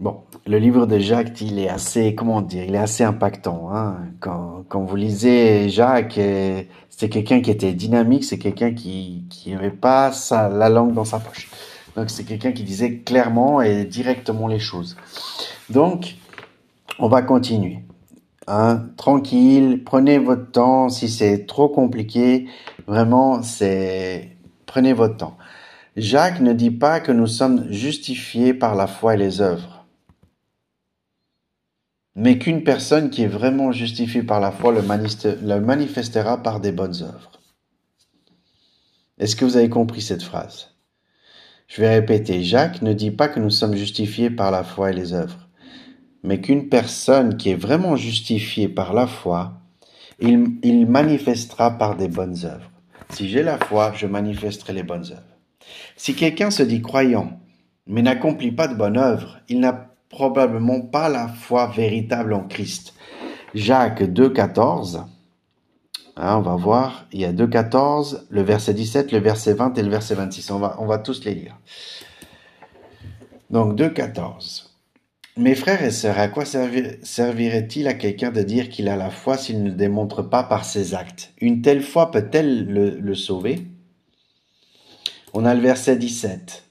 Bon, 0.00 0.22
le 0.46 0.58
livre 0.58 0.86
de 0.86 1.00
Jacques, 1.00 1.40
il 1.40 1.58
est 1.58 1.68
assez, 1.68 2.14
comment 2.14 2.40
dire, 2.40 2.62
il 2.62 2.76
est 2.76 2.78
assez 2.78 3.02
impactant. 3.02 3.70
Hein. 3.74 3.96
Quand, 4.20 4.62
quand 4.68 4.84
vous 4.84 4.94
lisez 4.94 5.68
Jacques, 5.70 6.18
euh, 6.18 6.62
c'est 6.88 7.08
quelqu'un 7.08 7.40
qui 7.40 7.50
était 7.50 7.72
dynamique, 7.72 8.22
c'est 8.22 8.38
quelqu'un 8.38 8.72
qui 8.74 9.24
qui 9.28 9.52
avait 9.54 9.72
pas 9.72 10.12
sa, 10.12 10.48
la 10.48 10.68
langue 10.68 10.92
dans 10.94 11.04
sa 11.04 11.18
poche. 11.18 11.50
Donc 11.96 12.10
c'est 12.10 12.22
quelqu'un 12.22 12.52
qui 12.52 12.62
disait 12.62 12.98
clairement 12.98 13.60
et 13.60 13.84
directement 13.84 14.46
les 14.46 14.60
choses. 14.60 14.96
Donc, 15.68 16.14
on 17.00 17.08
va 17.08 17.22
continuer. 17.22 17.80
Hein, 18.46 18.84
tranquille, 18.96 19.82
prenez 19.84 20.18
votre 20.18 20.52
temps. 20.52 20.90
Si 20.90 21.08
c'est 21.08 21.44
trop 21.46 21.68
compliqué, 21.68 22.46
vraiment, 22.86 23.42
c'est 23.42 24.36
prenez 24.66 24.92
votre 24.92 25.16
temps. 25.16 25.36
Jacques 25.96 26.40
ne 26.40 26.52
dit 26.52 26.70
pas 26.70 27.00
que 27.00 27.10
nous 27.10 27.26
sommes 27.26 27.66
justifiés 27.72 28.54
par 28.54 28.76
la 28.76 28.86
foi 28.86 29.14
et 29.14 29.16
les 29.16 29.40
œuvres 29.40 29.77
mais 32.18 32.36
qu'une 32.36 32.64
personne 32.64 33.10
qui 33.10 33.22
est 33.22 33.28
vraiment 33.28 33.70
justifiée 33.70 34.24
par 34.24 34.40
la 34.40 34.50
foi 34.50 34.72
le, 34.72 34.82
manifestera 35.60 36.42
par 36.42 36.58
des 36.58 36.72
bonnes 36.72 37.00
œuvres. 37.00 37.30
Est-ce 39.20 39.36
que 39.36 39.44
vous 39.44 39.56
avez 39.56 39.68
compris 39.68 40.02
cette 40.02 40.24
phrase? 40.24 40.74
Je 41.68 41.80
vais 41.80 41.94
répéter. 41.94 42.42
Jacques 42.42 42.82
ne 42.82 42.92
dit 42.92 43.12
pas 43.12 43.28
que 43.28 43.38
nous 43.38 43.50
sommes 43.50 43.76
justifiés 43.76 44.30
par 44.30 44.50
la 44.50 44.64
foi 44.64 44.90
et 44.90 44.94
les 44.94 45.12
œuvres, 45.12 45.48
mais 46.24 46.40
qu'une 46.40 46.68
personne 46.68 47.36
qui 47.36 47.50
est 47.50 47.54
vraiment 47.54 47.94
justifiée 47.94 48.68
par 48.68 48.94
la 48.94 49.06
foi, 49.06 49.60
il, 50.18 50.58
il 50.64 50.86
manifestera 50.88 51.78
par 51.78 51.96
des 51.96 52.08
bonnes 52.08 52.44
œuvres. 52.44 52.72
Si 53.10 53.28
j'ai 53.28 53.44
la 53.44 53.58
foi, 53.58 53.92
je 53.94 54.08
manifesterai 54.08 54.72
les 54.72 54.82
bonnes 54.82 55.06
œuvres. 55.12 55.38
Si 55.96 56.16
quelqu'un 56.16 56.50
se 56.50 56.64
dit 56.64 56.82
croyant, 56.82 57.38
mais 57.86 58.02
n'accomplit 58.02 58.50
pas 58.50 58.66
de 58.66 58.74
bonnes 58.74 58.98
œuvres, 58.98 59.38
il 59.48 59.60
n'a 59.60 59.87
probablement 60.10 60.80
pas 60.80 61.08
la 61.08 61.28
foi 61.28 61.66
véritable 61.66 62.32
en 62.32 62.44
Christ. 62.44 62.94
Jacques 63.54 64.02
2,14. 64.02 65.04
Hein, 66.20 66.36
on 66.36 66.40
va 66.40 66.56
voir, 66.56 67.06
il 67.12 67.20
y 67.20 67.24
a 67.24 67.32
2,14, 67.32 68.24
le 68.28 68.42
verset 68.42 68.74
17, 68.74 69.12
le 69.12 69.18
verset 69.18 69.54
20 69.54 69.78
et 69.78 69.82
le 69.82 69.90
verset 69.90 70.16
26. 70.16 70.50
On 70.50 70.58
va, 70.58 70.76
on 70.80 70.86
va 70.86 70.98
tous 70.98 71.24
les 71.24 71.34
lire. 71.34 71.56
Donc 73.50 73.78
2,14. 73.78 74.64
Mes 75.36 75.54
frères 75.54 75.84
et 75.84 75.92
sœurs, 75.92 76.18
à 76.18 76.26
quoi 76.26 76.44
servirait-il 76.44 77.86
à 77.86 77.94
quelqu'un 77.94 78.32
de 78.32 78.42
dire 78.42 78.68
qu'il 78.68 78.88
a 78.88 78.96
la 78.96 79.10
foi 79.10 79.38
s'il 79.38 79.62
ne 79.62 79.70
démontre 79.70 80.22
pas 80.22 80.42
par 80.42 80.64
ses 80.64 80.94
actes? 80.94 81.32
Une 81.40 81.62
telle 81.62 81.82
foi 81.82 82.10
peut-elle 82.10 82.66
le, 82.66 82.90
le 82.98 83.14
sauver? 83.14 83.68
On 85.32 85.44
a 85.44 85.54
le 85.54 85.60
verset 85.60 85.94
17. 85.94 86.64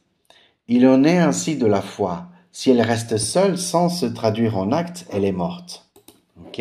Il 0.67 0.85
en 0.85 1.05
est 1.05 1.17
ainsi 1.17 1.55
de 1.55 1.65
la 1.65 1.81
foi. 1.81 2.27
Si 2.59 2.71
elle 2.71 2.81
reste 2.81 3.17
seule 3.17 3.55
sans 3.55 3.87
se 3.87 4.07
traduire 4.07 4.57
en 4.57 4.71
acte, 4.71 5.05
elle 5.11 5.25
est 5.25 5.31
morte. 5.31 5.85
Ok? 6.43 6.59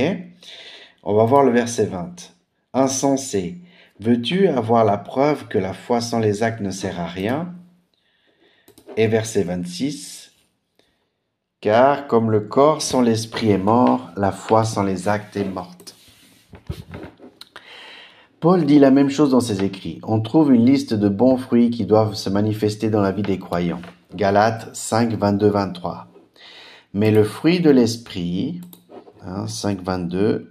On 1.02 1.14
va 1.14 1.24
voir 1.24 1.42
le 1.42 1.52
verset 1.52 1.86
20. 1.86 2.34
Insensé, 2.74 3.62
veux-tu 3.98 4.46
avoir 4.46 4.84
la 4.84 4.98
preuve 4.98 5.48
que 5.48 5.56
la 5.56 5.72
foi 5.72 6.02
sans 6.02 6.18
les 6.18 6.42
actes 6.42 6.60
ne 6.60 6.70
sert 6.70 7.00
à 7.00 7.06
rien? 7.06 7.54
Et 8.98 9.06
verset 9.06 9.44
26. 9.44 10.32
Car 11.62 12.06
comme 12.08 12.30
le 12.30 12.40
corps 12.40 12.82
sans 12.82 13.00
l'esprit 13.00 13.50
est 13.50 13.56
mort, 13.56 14.10
la 14.18 14.32
foi 14.32 14.64
sans 14.64 14.82
les 14.82 15.08
actes 15.08 15.38
est 15.38 15.48
morte. 15.48 15.96
Paul 18.40 18.66
dit 18.66 18.80
la 18.80 18.90
même 18.90 19.08
chose 19.08 19.30
dans 19.30 19.40
ses 19.40 19.64
écrits. 19.64 19.98
On 20.02 20.20
trouve 20.20 20.52
une 20.52 20.66
liste 20.66 20.92
de 20.92 21.08
bons 21.08 21.38
fruits 21.38 21.70
qui 21.70 21.86
doivent 21.86 22.16
se 22.16 22.28
manifester 22.28 22.90
dans 22.90 23.00
la 23.00 23.12
vie 23.12 23.22
des 23.22 23.38
croyants. 23.38 23.80
Galates 24.16 24.75
5, 24.75 25.12
22, 25.12 25.49
23. 25.49 26.08
Mais 26.94 27.11
le 27.11 27.25
fruit 27.25 27.61
de 27.61 27.70
l'esprit, 27.70 28.61
hein, 29.23 29.46
5, 29.46 29.82
22, 29.82 30.50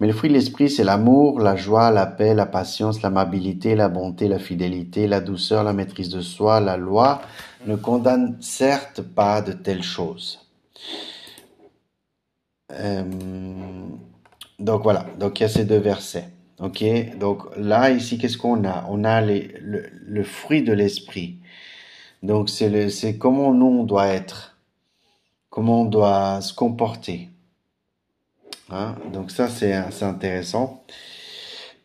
mais 0.00 0.08
le 0.08 0.14
fruit 0.14 0.30
de 0.30 0.34
l'esprit, 0.34 0.68
c'est 0.68 0.82
l'amour, 0.82 1.38
la 1.38 1.54
joie, 1.54 1.92
la 1.92 2.06
paix, 2.06 2.34
la 2.34 2.46
patience, 2.46 3.02
l'amabilité, 3.02 3.76
la 3.76 3.88
bonté, 3.88 4.26
la 4.26 4.40
fidélité, 4.40 5.06
la 5.06 5.20
douceur, 5.20 5.62
la 5.62 5.72
maîtrise 5.72 6.08
de 6.08 6.20
soi. 6.20 6.58
La 6.58 6.76
loi 6.76 7.22
ne 7.66 7.76
condamne 7.76 8.36
certes 8.40 9.00
pas 9.00 9.42
de 9.42 9.52
telles 9.52 9.84
choses. 9.84 10.40
Euh, 12.72 13.04
donc 14.58 14.82
voilà, 14.82 15.06
donc 15.20 15.38
il 15.38 15.44
y 15.44 15.46
a 15.46 15.48
ces 15.48 15.64
deux 15.64 15.78
versets. 15.78 16.30
Ok, 16.58 16.84
donc 17.18 17.42
là, 17.56 17.90
ici, 17.90 18.18
qu'est-ce 18.18 18.38
qu'on 18.38 18.64
a? 18.64 18.84
On 18.88 19.04
a 19.04 19.20
les, 19.20 19.54
le, 19.60 20.24
fruit 20.24 20.62
de 20.62 20.72
l'esprit. 20.72 21.38
Donc 22.22 22.50
c'est 22.50 23.18
comment 23.18 23.52
nous 23.52 23.66
on 23.66 23.84
doit 23.84 24.08
être, 24.08 24.56
comment 25.50 25.82
on 25.82 25.84
doit 25.86 26.40
se 26.40 26.54
comporter. 26.54 27.28
Hein? 28.70 28.94
Donc 29.12 29.30
ça, 29.30 29.48
c'est 29.48 29.74
intéressant. 30.02 30.82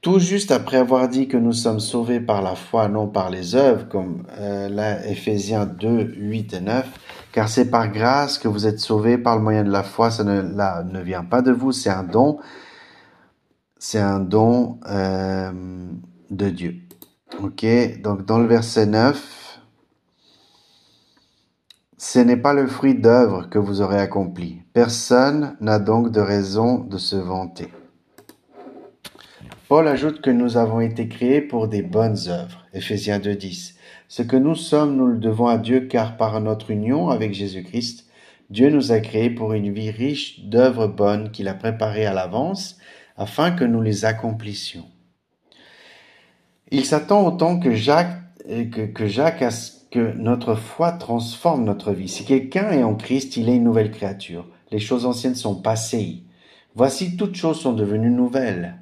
Tout 0.01 0.20
juste 0.20 0.51
après 0.51 0.77
avoir 0.77 1.10
dit 1.10 1.27
que 1.27 1.38
nous 1.38 1.53
sommes 1.53 1.79
sauvés 1.79 2.20
par 2.20 2.41
la 2.41 2.56
foi, 2.56 2.88
non 2.88 3.08
par 3.08 3.29
les 3.29 3.56
œuvres, 3.56 3.89
comme 3.89 4.24
euh, 4.39 4.70
là, 4.70 5.06
Ephésiens 5.06 5.65
2, 5.65 6.13
8 6.15 6.53
et 6.53 6.62
9, 6.62 6.86
car 7.32 7.50
c'est 7.50 7.70
par 7.70 7.91
grâce 7.91 8.38
que 8.38 8.48
vous 8.48 8.67
êtes 8.67 8.79
sauvés 8.79 9.17
par 9.17 9.36
le 9.36 9.41
moyen 9.41 9.63
de 9.63 9.72
la 9.72 9.84
foi, 9.84 10.12
ça 10.12 10.24
ne, 10.24 10.41
ne 10.41 11.01
vient 11.01 11.24
pas 11.24 11.41
de 11.41 11.51
vous, 11.51 11.72
c'est 11.72 11.89
un 11.89 12.03
don, 12.03 12.38
c'est 13.79 14.00
un 14.00 14.20
don 14.20 14.79
euh, 14.88 15.51
de 16.29 16.50
Dieu. 16.50 16.75
Ok, 17.41 17.65
donc 18.01 18.25
dans 18.25 18.39
le 18.39 18.48
verset 18.48 18.86
9, 18.86 19.37
ce 21.98 22.20
n'est 22.20 22.38
pas 22.38 22.54
le 22.54 22.68
fruit 22.68 22.94
d'œuvre 22.94 23.50
que 23.50 23.58
vous 23.58 23.82
aurez 23.82 24.00
accompli. 24.00 24.62
Personne 24.74 25.58
n'a 25.62 25.80
donc 25.80 26.12
de 26.12 26.22
raison 26.22 26.77
de 26.77 27.00
se 27.00 27.16
vanter. 27.16 27.70
Paul 29.68 29.88
ajoute 29.88 30.22
que 30.22 30.30
nous 30.30 30.58
avons 30.58 30.80
été 30.80 31.08
créés 31.08 31.42
pour 31.42 31.68
des 31.68 31.82
bonnes 31.82 32.18
œuvres. 32.27 32.66
Ephésiens 32.74 33.20
2.10. 33.20 33.74
Ce 34.08 34.22
que 34.22 34.38
nous 34.38 34.56
sommes, 34.56 34.96
nous 34.96 35.08
le 35.08 35.18
devons 35.18 35.48
à 35.48 35.58
Dieu 35.58 35.82
car 35.82 36.18
par 36.18 36.39
notre 36.39 36.70
union 36.70 37.10
avec 37.10 37.34
Jésus-Christ, 37.34 38.06
Dieu 38.50 38.70
nous 38.70 38.92
a 38.92 39.00
créés 39.00 39.32
pour 39.32 39.54
une 39.54 39.74
vie 39.74 39.92
riche 39.92 40.46
d'œuvres 40.46 40.88
bonnes 40.88 41.32
qu'il 41.32 41.48
a 41.48 41.54
préparées 41.54 42.06
à 42.06 42.13
l'avance 42.13 42.77
afin 43.18 43.51
que 43.51 43.66
nous 43.66 43.82
les 43.82 44.06
accomplissions. 44.06 44.86
Il 46.70 46.86
s'attend 46.86 47.25
autant 47.25 47.60
que 47.60 47.74
Jacques, 47.74 48.22
euh, 48.50 48.66
que, 48.66 48.86
que 48.86 49.08
Jacques 49.08 49.42
que 49.91 50.13
notre 50.17 50.56
foi 50.56 50.91
transforme 50.91 51.63
notre 51.63 51.91
vie. 51.91 52.10
Si 52.10 52.25
quelqu'un 52.25 52.72
est 52.72 52.84
en 52.84 52.96
Christ, 52.96 53.38
il 53.38 53.50
est 53.50 53.56
une 53.56 53.63
nouvelle 53.63 53.91
créature. 53.91 54.46
Les 54.72 54.79
choses 54.79 55.06
anciennes 55.06 55.36
sont 55.36 55.56
passées. 55.56 56.24
Voici 56.75 57.15
toutes 57.17 57.36
choses 57.36 57.60
sont 57.60 57.74
devenues 57.74 58.12
nouvelles. 58.12 58.77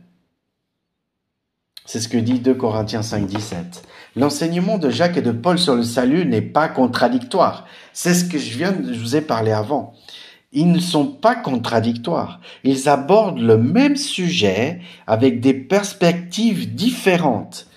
C'est 1.85 1.99
ce 1.99 2.09
que 2.09 2.17
dit 2.17 2.39
2 2.39 2.55
Corinthiens 2.55 3.03
5, 3.03 3.27
17. 3.27 3.87
L'enseignement 4.15 4.79
de 4.79 4.89
Jacques 4.89 5.17
et 5.17 5.21
de 5.21 5.31
Paul 5.31 5.59
sur 5.59 5.75
le 5.75 5.83
salut 5.83 6.25
n'est 6.25 6.41
pas 6.41 6.67
contradictoire. 6.67 7.67
C'est 7.93 8.15
ce 8.15 8.25
que 8.25 8.39
je 8.39 8.57
viens 8.57 8.71
vous 8.71 9.15
ai 9.15 9.21
parlé 9.21 9.51
avant 9.51 9.93
ils 10.55 10.71
ne 10.71 10.79
sont 10.79 11.05
pas 11.05 11.35
contradictoires. 11.35 12.39
Ils 12.63 12.89
abordent 12.89 13.39
le 13.39 13.57
même 13.57 13.97
sujet 13.97 14.79
avec 15.05 15.41
des 15.41 15.53
perspectives 15.53 16.73
différentes. 16.73 17.67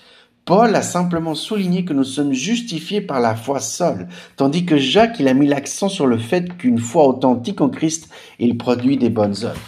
Paul 0.49 0.75
a 0.75 0.81
simplement 0.81 1.35
souligné 1.35 1.85
que 1.85 1.93
nous 1.93 2.05
sommes 2.05 2.33
justifiés 2.33 3.03
par 3.03 3.21
la 3.21 3.37
foi 3.37 3.61
seule, 3.61 4.09
tandis 4.35 4.65
que 4.65 4.79
Jacques, 4.79 5.21
il 5.21 5.29
a 5.29 5.35
mis 5.35 5.47
l'accent 5.47 5.91
sur 5.91 6.07
le 6.07 6.17
fait 6.17 6.57
qu'une 6.57 6.79
foi 6.79 7.07
authentique 7.07 7.61
en 7.61 7.69
Christ, 7.69 8.09
il 8.39 8.57
produit 8.57 8.97
des 8.97 9.11
bonnes 9.11 9.35
œuvres. 9.45 9.61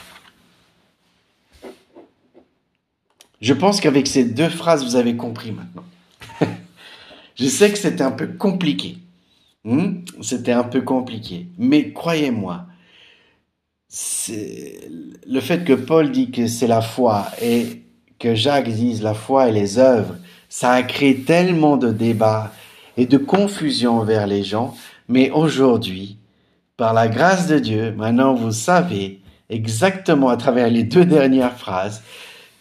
Je 3.42 3.52
pense 3.52 3.82
qu'avec 3.82 4.06
ces 4.06 4.24
deux 4.24 4.48
phrases, 4.48 4.82
vous 4.82 4.96
avez 4.96 5.16
compris 5.16 5.52
maintenant. 5.52 5.84
Je 7.34 7.44
sais 7.44 7.70
que 7.70 7.76
c'était 7.76 8.02
un 8.02 8.10
peu 8.10 8.28
compliqué. 8.28 8.96
Hmm? 9.64 9.96
C'était 10.22 10.52
un 10.52 10.64
peu 10.64 10.80
compliqué. 10.80 11.48
Mais 11.58 11.92
croyez-moi, 11.92 12.64
le 14.30 15.40
fait 15.40 15.62
que 15.62 15.74
Paul 15.74 16.10
dit 16.10 16.30
que 16.30 16.46
c'est 16.46 16.66
la 16.66 16.80
foi 16.80 17.26
et 17.42 17.82
que 18.18 18.34
Jacques 18.34 18.70
dise 18.70 19.02
la 19.02 19.12
foi 19.12 19.50
et 19.50 19.52
les 19.52 19.76
œuvres, 19.76 20.16
ça 20.50 20.72
a 20.72 20.82
créé 20.82 21.22
tellement 21.22 21.78
de 21.78 21.90
débats 21.90 22.52
et 22.98 23.06
de 23.06 23.16
confusion 23.16 24.04
vers 24.04 24.26
les 24.26 24.42
gens. 24.42 24.74
Mais 25.08 25.30
aujourd'hui, 25.30 26.18
par 26.76 26.92
la 26.92 27.08
grâce 27.08 27.46
de 27.46 27.58
Dieu, 27.58 27.94
maintenant 27.96 28.34
vous 28.34 28.52
savez 28.52 29.20
exactement 29.48 30.28
à 30.28 30.36
travers 30.36 30.68
les 30.68 30.82
deux 30.82 31.06
dernières 31.06 31.56
phrases 31.56 32.02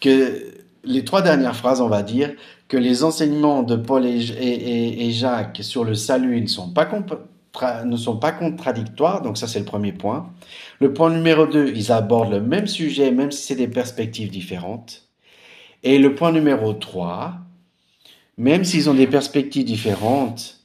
que 0.00 0.54
les 0.84 1.04
trois 1.04 1.20
dernières 1.20 1.56
phrases, 1.56 1.82
on 1.82 1.88
va 1.88 2.02
dire, 2.02 2.32
que 2.68 2.76
les 2.76 3.04
enseignements 3.04 3.62
de 3.62 3.76
Paul 3.76 4.06
et, 4.06 5.10
Jacques 5.10 5.58
sur 5.60 5.84
le 5.84 5.94
salut 5.94 6.40
ne 6.40 6.46
sont 6.46 6.70
pas 6.72 6.86
contradictoires, 8.32 9.20
donc 9.20 9.36
ça 9.36 9.46
c'est 9.46 9.58
le 9.58 9.64
premier 9.64 9.92
point. 9.92 10.30
Le 10.78 10.94
point 10.94 11.10
numéro 11.10 11.46
2, 11.46 11.72
ils 11.74 11.92
abordent 11.92 12.30
le 12.30 12.40
même 12.40 12.66
sujet, 12.66 13.10
même 13.10 13.32
si 13.32 13.42
c'est 13.42 13.56
des 13.56 13.68
perspectives 13.68 14.30
différentes. 14.30 15.08
Et 15.82 15.98
le 15.98 16.14
point 16.14 16.32
numéro 16.32 16.72
3, 16.72 17.34
même 18.40 18.64
s'ils 18.64 18.88
ont 18.88 18.94
des 18.94 19.06
perspectives 19.06 19.66
différentes, 19.66 20.60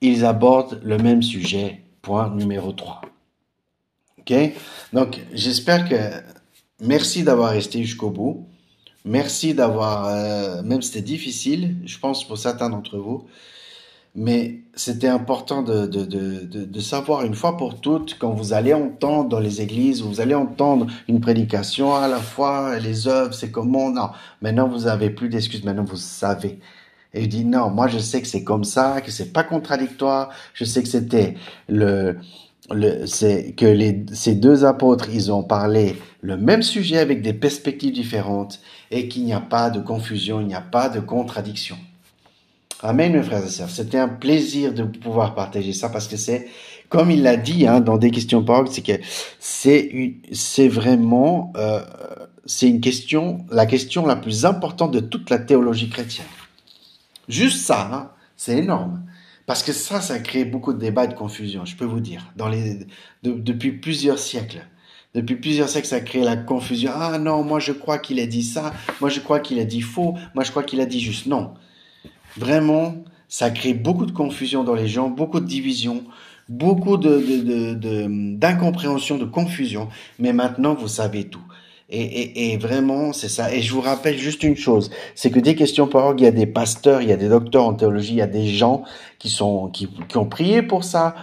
ils 0.00 0.24
abordent 0.24 0.80
le 0.82 0.96
même 0.96 1.22
sujet, 1.22 1.82
point 2.00 2.30
numéro 2.30 2.72
3. 2.72 3.02
Ok? 4.18 4.32
Donc 4.94 5.20
j'espère 5.34 5.86
que, 5.86 5.94
merci 6.80 7.22
d'avoir 7.22 7.50
resté 7.50 7.84
jusqu'au 7.84 8.08
bout. 8.08 8.46
Merci 9.04 9.52
d'avoir, 9.52 10.06
euh, 10.06 10.62
même 10.62 10.80
c'était 10.80 11.02
difficile, 11.02 11.76
je 11.84 11.98
pense 11.98 12.26
pour 12.26 12.38
certains 12.38 12.70
d'entre 12.70 12.96
vous, 12.96 13.26
mais 14.14 14.60
c'était 14.74 15.08
important 15.08 15.62
de, 15.62 15.86
de, 15.86 16.04
de, 16.06 16.64
de, 16.64 16.80
savoir 16.80 17.24
une 17.24 17.34
fois 17.34 17.58
pour 17.58 17.80
toutes, 17.80 18.16
quand 18.18 18.30
vous 18.30 18.54
allez 18.54 18.72
entendre 18.72 19.28
dans 19.28 19.40
les 19.40 19.60
églises, 19.60 20.02
vous 20.02 20.20
allez 20.20 20.36
entendre 20.36 20.86
une 21.08 21.20
prédication 21.20 21.94
à 21.94 22.08
la 22.08 22.20
fois, 22.20 22.78
les 22.78 23.08
œuvres, 23.08 23.34
c'est 23.34 23.50
comment, 23.50 23.90
non, 23.90 24.10
maintenant 24.40 24.68
vous 24.68 24.86
avez 24.86 25.10
plus 25.10 25.28
d'excuses, 25.28 25.64
maintenant 25.64 25.84
vous 25.84 25.96
savez. 25.96 26.60
Et 27.14 27.22
il 27.22 27.28
dit 27.28 27.44
non, 27.44 27.70
moi 27.70 27.88
je 27.88 27.98
sais 27.98 28.22
que 28.22 28.28
c'est 28.28 28.44
comme 28.44 28.64
ça, 28.64 29.00
que 29.00 29.10
c'est 29.10 29.32
pas 29.32 29.44
contradictoire, 29.44 30.30
je 30.54 30.64
sais 30.64 30.82
que 30.82 30.88
c'était 30.88 31.34
le, 31.68 32.16
le 32.70 33.06
c'est 33.06 33.52
que 33.52 33.66
les, 33.66 34.04
ces 34.12 34.34
deux 34.34 34.64
apôtres, 34.64 35.08
ils 35.12 35.30
ont 35.30 35.42
parlé 35.42 35.96
le 36.22 36.36
même 36.36 36.62
sujet 36.62 36.98
avec 36.98 37.20
des 37.20 37.34
perspectives 37.34 37.92
différentes 37.92 38.60
et 38.90 39.08
qu'il 39.08 39.24
n'y 39.24 39.32
a 39.32 39.40
pas 39.40 39.70
de 39.70 39.80
confusion, 39.80 40.40
il 40.40 40.46
n'y 40.46 40.54
a 40.54 40.62
pas 40.62 40.88
de 40.88 41.00
contradiction. 41.00 41.76
Amen, 42.84 43.12
mes 43.12 43.22
frères 43.22 43.44
et 43.44 43.48
sœurs. 43.48 43.70
C'était 43.70 43.98
un 43.98 44.08
plaisir 44.08 44.74
de 44.74 44.82
pouvoir 44.82 45.34
partager 45.36 45.72
ça 45.72 45.88
parce 45.88 46.08
que 46.08 46.16
c'est, 46.16 46.48
comme 46.88 47.10
il 47.12 47.22
l'a 47.22 47.36
dit 47.36 47.66
hein, 47.66 47.80
dans 47.80 47.96
des 47.96 48.10
questions 48.10 48.42
paroles, 48.42 48.68
c'est 48.68 48.82
que 48.82 49.00
c'est 49.38 50.16
c'est 50.32 50.68
vraiment, 50.68 51.52
euh, 51.56 51.80
c'est 52.44 52.68
une 52.68 52.80
question, 52.80 53.44
la 53.50 53.66
question 53.66 54.04
la 54.04 54.16
plus 54.16 54.44
importante 54.46 54.90
de 54.90 55.00
toute 55.00 55.30
la 55.30 55.38
théologie 55.38 55.90
chrétienne. 55.90 56.26
Juste 57.28 57.64
ça, 57.64 57.90
hein, 57.92 58.10
c'est 58.36 58.58
énorme. 58.58 59.04
Parce 59.46 59.62
que 59.62 59.72
ça, 59.72 60.00
ça 60.00 60.18
crée 60.18 60.44
beaucoup 60.44 60.72
de 60.72 60.78
débats 60.78 61.04
et 61.04 61.08
de 61.08 61.14
confusion, 61.14 61.64
je 61.64 61.76
peux 61.76 61.84
vous 61.84 62.00
dire, 62.00 62.32
depuis 63.22 63.72
plusieurs 63.72 64.18
siècles. 64.18 64.66
Depuis 65.14 65.36
plusieurs 65.36 65.68
siècles, 65.68 65.88
ça 65.88 66.00
crée 66.00 66.22
la 66.22 66.36
confusion. 66.36 66.90
Ah 66.94 67.18
non, 67.18 67.42
moi 67.42 67.60
je 67.60 67.72
crois 67.72 67.98
qu'il 67.98 68.18
a 68.18 68.26
dit 68.26 68.44
ça, 68.44 68.72
moi 69.00 69.10
je 69.10 69.20
crois 69.20 69.40
qu'il 69.40 69.58
a 69.58 69.64
dit 69.64 69.82
faux, 69.82 70.16
moi 70.34 70.42
je 70.42 70.50
crois 70.50 70.62
qu'il 70.62 70.80
a 70.80 70.86
dit 70.86 71.00
juste. 71.00 71.26
Non, 71.26 71.52
Vraiment, 72.36 72.96
ça 73.28 73.50
crée 73.50 73.74
beaucoup 73.74 74.06
de 74.06 74.12
confusion 74.12 74.64
dans 74.64 74.74
les 74.74 74.88
gens, 74.88 75.10
beaucoup 75.10 75.38
de 75.40 75.46
division, 75.46 76.02
beaucoup 76.48 76.96
d'incompréhension, 76.96 79.18
de, 79.18 79.26
confusion. 79.26 79.88
Mais 80.18 80.32
maintenant, 80.32 80.74
vous 80.74 80.88
savez 80.88 81.28
tout. 81.28 81.44
Et, 81.94 82.56
vraiment, 82.56 83.12
c'est 83.12 83.28
ça. 83.28 83.52
Et 83.54 83.60
je 83.60 83.70
vous 83.70 83.82
rappelle 83.82 84.16
juste 84.16 84.42
une 84.42 84.56
chose, 84.56 84.90
c'est 85.14 85.30
que 85.30 85.38
des 85.38 85.54
questions 85.54 85.86
par 85.86 86.06
orgue, 86.06 86.20
il 86.20 86.24
y 86.24 86.26
a 86.26 86.30
des 86.30 86.46
pasteurs, 86.46 87.02
il 87.02 87.08
y 87.08 87.12
a 87.12 87.18
des 87.18 87.28
docteurs 87.28 87.66
en 87.66 87.74
théologie, 87.74 88.12
il 88.12 88.18
y 88.18 88.22
a 88.22 88.26
des 88.26 88.46
gens 88.46 88.84
qui 89.18 89.28
sont 89.28 89.68
qui, 89.68 89.88
ont 90.16 90.24
prié 90.24 90.62
pour 90.62 90.84
ça, 90.84 91.14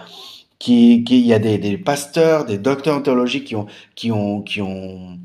qui, 0.60 1.02
il 1.02 1.26
y 1.26 1.34
a 1.34 1.40
des, 1.40 1.76
pasteurs, 1.76 2.44
des 2.44 2.58
docteurs 2.58 2.98
en 2.98 3.00
théologie 3.00 3.42
qui 3.42 3.56
ont, 3.56 3.66
qui 3.96 4.12
ont, 4.12 4.42
qui 4.42 4.60
ont 4.60 5.18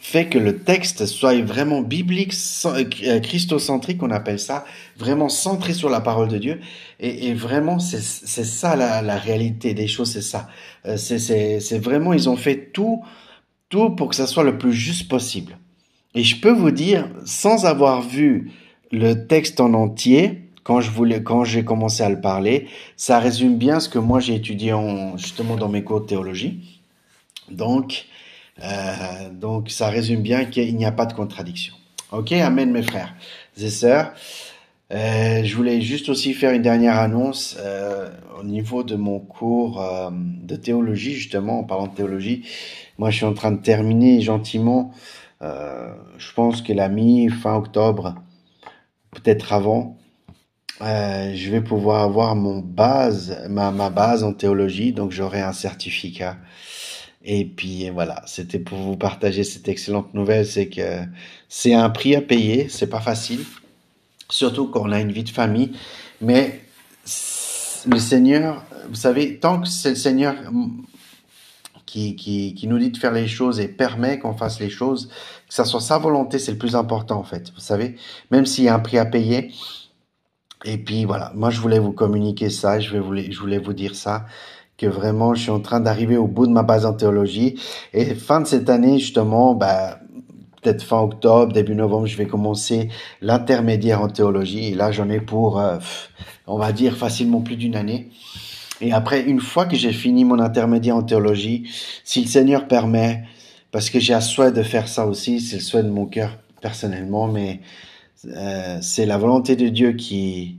fait 0.00 0.26
que 0.26 0.38
le 0.38 0.58
texte 0.58 1.06
soit 1.06 1.40
vraiment 1.42 1.80
biblique, 1.80 2.34
euh, 2.66 3.20
christocentrique, 3.20 4.02
on 4.02 4.10
appelle 4.10 4.38
ça, 4.38 4.66
vraiment 4.98 5.30
centré 5.30 5.72
sur 5.72 5.88
la 5.88 6.02
parole 6.02 6.28
de 6.28 6.36
Dieu. 6.36 6.60
Et, 7.00 7.28
et 7.28 7.34
vraiment, 7.34 7.78
c'est 7.78 8.02
ça 8.02 8.76
la, 8.76 9.00
la, 9.00 9.16
réalité 9.16 9.72
des 9.72 9.86
choses, 9.86 10.12
c'est 10.12 10.20
ça. 10.20 10.46
Euh, 10.84 10.98
c'est 10.98 11.78
vraiment, 11.78 12.12
ils 12.12 12.28
ont 12.28 12.36
fait 12.36 12.70
tout, 12.70 13.02
pour 13.96 14.08
que 14.08 14.16
ça 14.16 14.26
soit 14.26 14.44
le 14.44 14.58
plus 14.58 14.72
juste 14.72 15.08
possible. 15.08 15.58
Et 16.14 16.22
je 16.22 16.40
peux 16.40 16.52
vous 16.52 16.70
dire, 16.70 17.08
sans 17.24 17.66
avoir 17.66 18.00
vu 18.02 18.52
le 18.92 19.26
texte 19.26 19.60
en 19.60 19.74
entier, 19.74 20.44
quand 20.62 20.80
je 20.80 20.90
voulais, 20.90 21.22
quand 21.22 21.44
j'ai 21.44 21.64
commencé 21.64 22.02
à 22.02 22.08
le 22.08 22.20
parler, 22.20 22.68
ça 22.96 23.18
résume 23.18 23.58
bien 23.58 23.80
ce 23.80 23.88
que 23.88 23.98
moi 23.98 24.20
j'ai 24.20 24.34
étudié 24.34 24.72
en, 24.72 25.16
justement 25.16 25.56
dans 25.56 25.68
mes 25.68 25.82
cours 25.82 26.00
de 26.00 26.06
théologie. 26.06 26.80
Donc, 27.50 28.06
euh, 28.62 29.30
donc, 29.32 29.70
ça 29.70 29.88
résume 29.88 30.22
bien 30.22 30.44
qu'il 30.44 30.74
n'y 30.76 30.86
a 30.86 30.92
pas 30.92 31.06
de 31.06 31.12
contradiction. 31.12 31.74
Ok, 32.12 32.32
amen 32.32 32.70
mes 32.70 32.82
frères 32.82 33.14
et 33.60 33.68
sœurs. 33.68 34.12
Euh, 34.92 35.42
je 35.42 35.56
voulais 35.56 35.80
juste 35.80 36.08
aussi 36.08 36.34
faire 36.34 36.52
une 36.52 36.62
dernière 36.62 36.98
annonce 36.98 37.56
euh, 37.58 38.08
au 38.38 38.44
niveau 38.44 38.84
de 38.84 38.94
mon 38.94 39.18
cours 39.18 39.82
de 40.12 40.56
théologie, 40.56 41.14
justement, 41.14 41.60
en 41.60 41.64
parlant 41.64 41.88
de 41.88 41.94
théologie. 41.94 42.44
Moi, 42.98 43.10
je 43.10 43.16
suis 43.16 43.26
en 43.26 43.34
train 43.34 43.52
de 43.52 43.60
terminer 43.60 44.20
gentiment. 44.20 44.92
Euh, 45.42 45.92
je 46.18 46.32
pense 46.32 46.62
que 46.62 46.72
la 46.72 46.88
mi-fin 46.88 47.54
octobre, 47.54 48.14
peut-être 49.10 49.52
avant, 49.52 49.98
je 50.80 51.50
vais 51.50 51.60
pouvoir 51.60 52.02
avoir 52.02 52.36
mon 52.36 52.58
base, 52.58 53.46
ma, 53.48 53.70
ma 53.70 53.90
base 53.90 54.22
en 54.22 54.32
théologie, 54.32 54.92
donc 54.92 55.12
j'aurai 55.12 55.40
un 55.40 55.52
certificat 55.52 56.36
et 57.24 57.44
puis 57.46 57.88
voilà, 57.88 58.22
c'était 58.26 58.58
pour 58.58 58.78
vous 58.78 58.96
partager 58.96 59.44
cette 59.44 59.66
excellente 59.68 60.12
nouvelle, 60.12 60.46
c'est 60.46 60.68
que 60.68 61.00
c'est 61.48 61.72
un 61.72 61.88
prix 61.88 62.14
à 62.14 62.20
payer, 62.20 62.68
c'est 62.68 62.86
pas 62.86 63.00
facile, 63.00 63.40
surtout 64.28 64.68
quand 64.68 64.82
on 64.82 64.92
a 64.92 65.00
une 65.00 65.10
vie 65.10 65.24
de 65.24 65.30
famille, 65.30 65.72
mais 66.20 66.60
le 67.86 67.98
Seigneur, 67.98 68.62
vous 68.88 68.94
savez, 68.94 69.38
tant 69.38 69.60
que 69.60 69.68
c'est 69.68 69.90
le 69.90 69.96
Seigneur 69.96 70.34
qui, 71.86 72.66
nous 72.66 72.78
dit 72.78 72.90
de 72.90 72.96
faire 72.96 73.12
les 73.12 73.26
choses 73.26 73.60
et 73.60 73.68
permet 73.68 74.18
qu'on 74.18 74.34
fasse 74.34 74.60
les 74.60 74.70
choses, 74.70 75.08
que 75.48 75.54
ça 75.54 75.64
soit 75.64 75.80
sa 75.80 75.98
volonté, 75.98 76.38
c'est 76.38 76.52
le 76.52 76.58
plus 76.58 76.76
important 76.76 77.18
en 77.18 77.24
fait, 77.24 77.52
vous 77.54 77.60
savez, 77.60 77.96
même 78.30 78.46
s'il 78.46 78.64
y 78.64 78.68
a 78.68 78.74
un 78.74 78.80
prix 78.80 78.98
à 78.98 79.06
payer. 79.06 79.52
Et 80.64 80.78
puis 80.78 81.04
voilà, 81.04 81.30
moi 81.34 81.50
je 81.50 81.60
voulais 81.60 81.78
vous 81.78 81.92
communiquer 81.92 82.48
ça, 82.48 82.80
je 82.80 82.96
voulais 82.96 83.58
vous 83.58 83.72
dire 83.74 83.94
ça 83.94 84.26
que 84.76 84.86
vraiment 84.86 85.34
je 85.34 85.42
suis 85.42 85.50
en 85.50 85.60
train 85.60 85.80
d'arriver 85.80 86.16
au 86.16 86.26
bout 86.26 86.46
de 86.46 86.52
ma 86.52 86.62
base 86.62 86.86
en 86.86 86.94
théologie. 86.94 87.60
Et 87.92 88.14
fin 88.14 88.40
de 88.40 88.46
cette 88.46 88.68
année, 88.70 88.98
justement, 88.98 89.54
bah, 89.54 89.98
peut-être 90.64 90.82
fin 90.82 91.00
octobre, 91.00 91.52
début 91.52 91.74
novembre, 91.74 92.06
je 92.06 92.16
vais 92.16 92.26
commencer 92.26 92.88
l'intermédiaire 93.20 94.00
en 94.00 94.08
théologie. 94.08 94.68
Et 94.68 94.74
là, 94.74 94.90
j'en 94.90 95.08
ai 95.10 95.20
pour, 95.20 95.60
euh, 95.60 95.78
on 96.46 96.58
va 96.58 96.72
dire, 96.72 96.96
facilement 96.96 97.40
plus 97.40 97.56
d'une 97.56 97.76
année. 97.76 98.10
Et 98.84 98.92
après, 98.92 99.22
une 99.22 99.40
fois 99.40 99.64
que 99.64 99.76
j'ai 99.76 99.94
fini 99.94 100.26
mon 100.26 100.38
intermédiaire 100.38 100.96
en 100.96 101.02
théologie, 101.02 101.64
si 102.04 102.20
le 102.20 102.26
Seigneur 102.26 102.68
permet, 102.68 103.24
parce 103.70 103.88
que 103.88 103.98
j'ai 103.98 104.12
un 104.12 104.20
souhait 104.20 104.52
de 104.52 104.62
faire 104.62 104.88
ça 104.88 105.06
aussi, 105.06 105.40
c'est 105.40 105.56
le 105.56 105.62
souhait 105.62 105.82
de 105.82 105.88
mon 105.88 106.04
cœur 106.04 106.36
personnellement, 106.60 107.26
mais 107.26 107.60
euh, 108.26 108.76
c'est 108.82 109.06
la 109.06 109.16
volonté 109.16 109.56
de 109.56 109.68
Dieu 109.68 109.92
qui, 109.94 110.58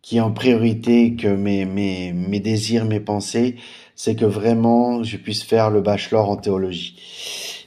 qui 0.00 0.16
est 0.16 0.20
en 0.20 0.32
priorité 0.32 1.16
que 1.16 1.28
mes, 1.28 1.66
mes, 1.66 2.14
mes 2.14 2.40
désirs, 2.40 2.86
mes 2.86 3.00
pensées, 3.00 3.56
c'est 3.94 4.16
que 4.16 4.24
vraiment 4.24 5.02
je 5.02 5.18
puisse 5.18 5.42
faire 5.42 5.68
le 5.68 5.82
bachelor 5.82 6.30
en 6.30 6.36
théologie. 6.36 6.96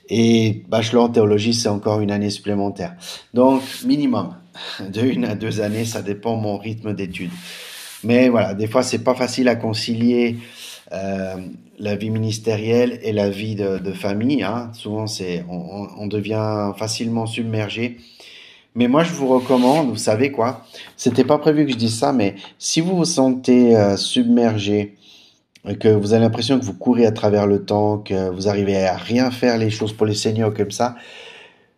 Et 0.09 0.63
bachelor 0.69 1.03
en 1.03 1.09
théologie, 1.09 1.53
c'est 1.53 1.69
encore 1.69 2.01
une 2.01 2.09
année 2.09 2.31
supplémentaire. 2.31 2.95
Donc, 3.35 3.61
minimum 3.85 4.33
de 4.79 5.01
une 5.01 5.25
à 5.25 5.35
deux 5.35 5.61
années, 5.61 5.85
ça 5.85 6.01
dépend 6.01 6.35
mon 6.35 6.57
rythme 6.57 6.95
d'études. 6.95 7.29
Mais 8.03 8.29
voilà, 8.29 8.53
des 8.53 8.67
fois, 8.67 8.83
c'est 8.83 9.03
pas 9.03 9.15
facile 9.15 9.47
à 9.47 9.55
concilier 9.55 10.37
euh, 10.93 11.35
la 11.79 11.95
vie 11.95 12.09
ministérielle 12.09 12.99
et 13.01 13.11
la 13.11 13.29
vie 13.29 13.55
de, 13.55 13.91
famille. 13.91 14.43
Hein. 14.43 14.69
Souvent, 14.73 15.07
c'est 15.07 15.43
on, 15.49 15.87
on, 15.97 16.07
devient 16.07 16.71
facilement 16.77 17.25
submergé 17.25 17.97
mais 18.77 18.87
moi, 18.87 19.03
je 19.03 19.11
vous 19.11 19.27
recommande, 19.27 19.89
vous 19.89 19.95
savez 19.95 20.31
quoi, 20.31 20.63
c'était 20.97 21.23
pas 21.23 21.39
prévu 21.39 21.65
que 21.65 21.71
je 21.71 21.77
dise 21.77 21.97
ça, 21.97 22.13
mais 22.13 22.35
si 22.59 22.79
vous 22.79 22.95
vous 22.95 23.05
sentez 23.05 23.75
euh, 23.75 23.97
submergé, 23.97 24.93
que 25.79 25.87
vous 25.87 26.13
avez 26.13 26.21
l'impression 26.21 26.59
que 26.59 26.63
vous 26.63 26.75
courez 26.75 27.07
à 27.07 27.11
travers 27.11 27.47
le 27.47 27.65
temps, 27.65 27.97
que 27.97 28.29
vous 28.29 28.47
arrivez 28.47 28.85
à 28.85 28.95
rien 28.95 29.31
faire 29.31 29.57
les 29.57 29.71
choses 29.71 29.93
pour 29.93 30.05
les 30.05 30.13
seigneurs 30.13 30.53
comme 30.53 30.69
ça, 30.69 30.95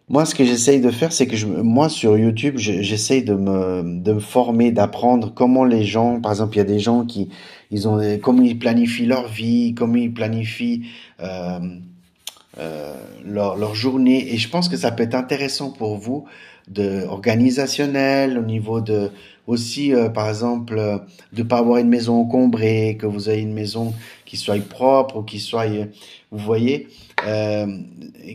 moi, 0.10 0.26
ce 0.26 0.34
que 0.34 0.44
j'essaye 0.44 0.82
de 0.82 0.90
faire, 0.90 1.14
c'est 1.14 1.28
que 1.28 1.36
je, 1.36 1.46
moi, 1.46 1.88
sur 1.88 2.18
YouTube, 2.18 2.58
j'essaye 2.58 3.24
de 3.24 3.36
me, 3.36 3.84
de 4.02 4.14
me 4.14 4.20
former, 4.20 4.72
d'apprendre 4.72 5.32
comment 5.34 5.64
les 5.64 5.84
gens, 5.84 6.20
par 6.20 6.32
exemple, 6.32 6.56
il 6.56 6.58
y 6.58 6.62
a 6.62 6.66
des 6.66 6.80
gens 6.80 7.06
qui, 7.06 7.30
ils 7.70 7.88
ont, 7.88 8.00
comment 8.22 8.42
ils 8.42 8.58
planifient 8.58 9.06
leur 9.06 9.28
vie, 9.28 9.76
comment 9.76 9.98
ils 9.98 10.14
planifient 10.14 10.88
euh, 11.22 11.60
euh, 12.58 12.96
leur, 13.24 13.56
leur 13.56 13.76
journée, 13.76 14.34
et 14.34 14.38
je 14.38 14.50
pense 14.50 14.68
que 14.68 14.78
ça 14.78 14.92
peut 14.92 15.04
être 15.04 15.16
intéressant 15.16 15.72
pour 15.72 15.98
vous 15.98 16.26
de 16.70 17.06
organisationnel, 17.08 18.38
au 18.38 18.44
niveau 18.44 18.82
de 18.82 19.12
aussi 19.48 19.94
euh, 19.94 20.10
par 20.10 20.30
exemple 20.30 20.78
euh, 20.78 21.00
de 21.34 21.42
pas 21.42 21.58
avoir 21.58 21.78
une 21.80 21.90
maison 21.90 22.22
encombrée, 22.22 22.98
que 23.00 23.08
vous 23.08 23.30
ayez 23.30 23.42
une 23.42 23.54
maison 23.54 23.94
qui 24.26 24.38
soit 24.38 24.64
propre 24.64 25.18
ou 25.18 25.24
qui 25.24 25.40
soit 25.40 25.68
euh, 25.68 25.86
vous 26.32 26.38
voyez 26.38 26.88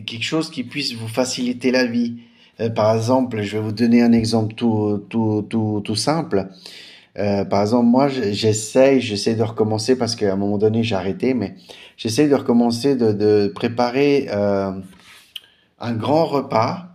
quelque 0.05 0.23
chose 0.23 0.49
qui 0.49 0.63
puisse 0.63 0.93
vous 0.93 1.07
faciliter 1.07 1.71
la 1.71 1.85
vie. 1.85 2.17
par 2.75 2.95
exemple, 2.95 3.41
je 3.41 3.57
vais 3.57 3.63
vous 3.63 3.71
donner 3.71 4.01
un 4.01 4.11
exemple 4.11 4.53
tout 4.55 5.03
tout 5.09 5.45
tout 5.49 5.81
tout 5.83 5.95
simple. 5.95 6.47
par 7.15 7.61
exemple, 7.61 7.85
moi, 7.85 8.07
j'essaye, 8.09 9.01
j'essaie 9.01 9.35
de 9.35 9.43
recommencer 9.43 9.97
parce 9.97 10.15
qu'à 10.15 10.33
un 10.33 10.37
moment 10.37 10.57
donné, 10.57 10.83
j'ai 10.83 10.95
arrêté, 10.95 11.33
mais 11.33 11.55
j'essaie 11.97 12.27
de 12.27 12.35
recommencer 12.35 12.95
de, 12.95 13.11
de 13.13 13.51
préparer 13.53 14.29
un 14.29 15.93
grand 15.93 16.25
repas 16.25 16.94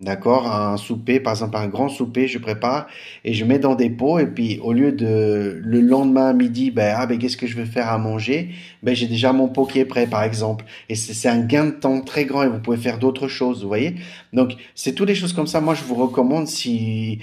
D'accord 0.00 0.50
Un 0.50 0.78
souper, 0.78 1.20
par 1.20 1.34
exemple 1.34 1.58
un 1.58 1.68
grand 1.68 1.90
souper, 1.90 2.26
je 2.26 2.38
prépare 2.38 2.86
et 3.22 3.34
je 3.34 3.44
mets 3.44 3.58
dans 3.58 3.74
des 3.74 3.90
pots 3.90 4.18
et 4.18 4.26
puis 4.26 4.58
au 4.62 4.72
lieu 4.72 4.92
de 4.92 5.60
le 5.62 5.80
lendemain 5.82 6.32
midi, 6.32 6.70
ben, 6.70 6.94
ah, 6.96 7.04
ben 7.04 7.18
qu'est-ce 7.18 7.36
que 7.36 7.46
je 7.46 7.54
vais 7.54 7.66
faire 7.66 7.90
à 7.90 7.98
manger? 7.98 8.48
Ben 8.82 8.96
j'ai 8.96 9.06
déjà 9.06 9.34
mon 9.34 9.48
pot 9.48 9.66
qui 9.66 9.78
est 9.78 9.84
prêt 9.84 10.06
par 10.06 10.22
exemple. 10.22 10.64
Et 10.88 10.94
c'est 10.94 11.28
un 11.28 11.40
gain 11.40 11.66
de 11.66 11.72
temps 11.72 12.00
très 12.00 12.24
grand 12.24 12.44
et 12.44 12.48
vous 12.48 12.60
pouvez 12.60 12.78
faire 12.78 12.98
d'autres 12.98 13.28
choses, 13.28 13.60
vous 13.60 13.68
voyez? 13.68 13.96
Donc 14.32 14.52
c'est 14.74 14.94
toutes 14.94 15.08
les 15.08 15.14
choses 15.14 15.34
comme 15.34 15.46
ça. 15.46 15.60
Moi 15.60 15.74
je 15.74 15.84
vous 15.84 15.96
recommande 15.96 16.48
si 16.48 17.18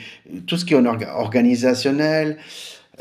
tout 0.46 0.58
ce 0.58 0.64
qui 0.64 0.76
est 0.76 0.78
organisationnel, 0.78 2.38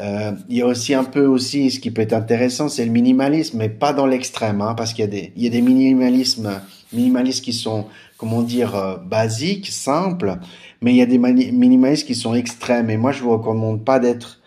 euh, 0.00 0.32
il 0.48 0.56
y 0.56 0.62
a 0.62 0.66
aussi 0.66 0.94
un 0.94 1.04
peu 1.04 1.26
aussi 1.26 1.70
ce 1.70 1.80
qui 1.80 1.90
peut 1.90 2.00
être 2.00 2.14
intéressant, 2.14 2.70
c'est 2.70 2.84
le 2.86 2.90
minimalisme, 2.90 3.58
mais 3.58 3.68
pas 3.68 3.92
dans 3.92 4.06
l'extrême, 4.06 4.62
hein, 4.62 4.74
parce 4.74 4.94
qu'il 4.94 5.04
y 5.04 5.08
a 5.08 5.10
des 5.10 5.32
y 5.36 5.46
a 5.46 5.50
des 5.50 5.60
minimalismes 5.60 6.62
minimalistes 6.92 7.44
qui 7.44 7.52
sont 7.52 7.86
comment 8.16 8.42
dire, 8.42 8.74
euh, 8.74 8.96
basiques, 8.96 9.68
simples, 9.68 10.38
mais 10.80 10.92
il 10.92 10.96
y 10.96 11.02
a 11.02 11.06
des 11.06 11.18
minimalistes 11.18 12.06
qui 12.06 12.14
sont 12.14 12.34
extrêmes. 12.34 12.90
Et 12.90 12.96
moi, 12.96 13.12
je 13.12 13.22
vous 13.22 13.30
recommande 13.30 13.84
pas 13.84 13.98
d'être, 13.98 14.40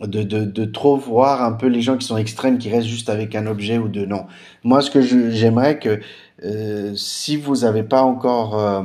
de, 0.00 0.22
de, 0.22 0.44
de, 0.44 0.64
trop 0.64 0.96
voir 0.96 1.42
un 1.42 1.52
peu 1.52 1.66
les 1.66 1.80
gens 1.80 1.96
qui 1.96 2.06
sont 2.06 2.16
extrêmes, 2.16 2.58
qui 2.58 2.70
restent 2.70 2.88
juste 2.88 3.08
avec 3.08 3.34
un 3.34 3.46
objet 3.46 3.78
ou 3.78 3.88
deux. 3.88 4.06
Non. 4.06 4.26
Moi, 4.64 4.82
ce 4.82 4.90
que 4.90 5.00
j'aimerais 5.02 5.78
que, 5.78 6.00
euh, 6.44 6.94
si 6.96 7.36
vous 7.36 7.58
n'avez 7.58 7.82
pas 7.82 8.02
encore 8.02 8.58
euh, 8.58 8.82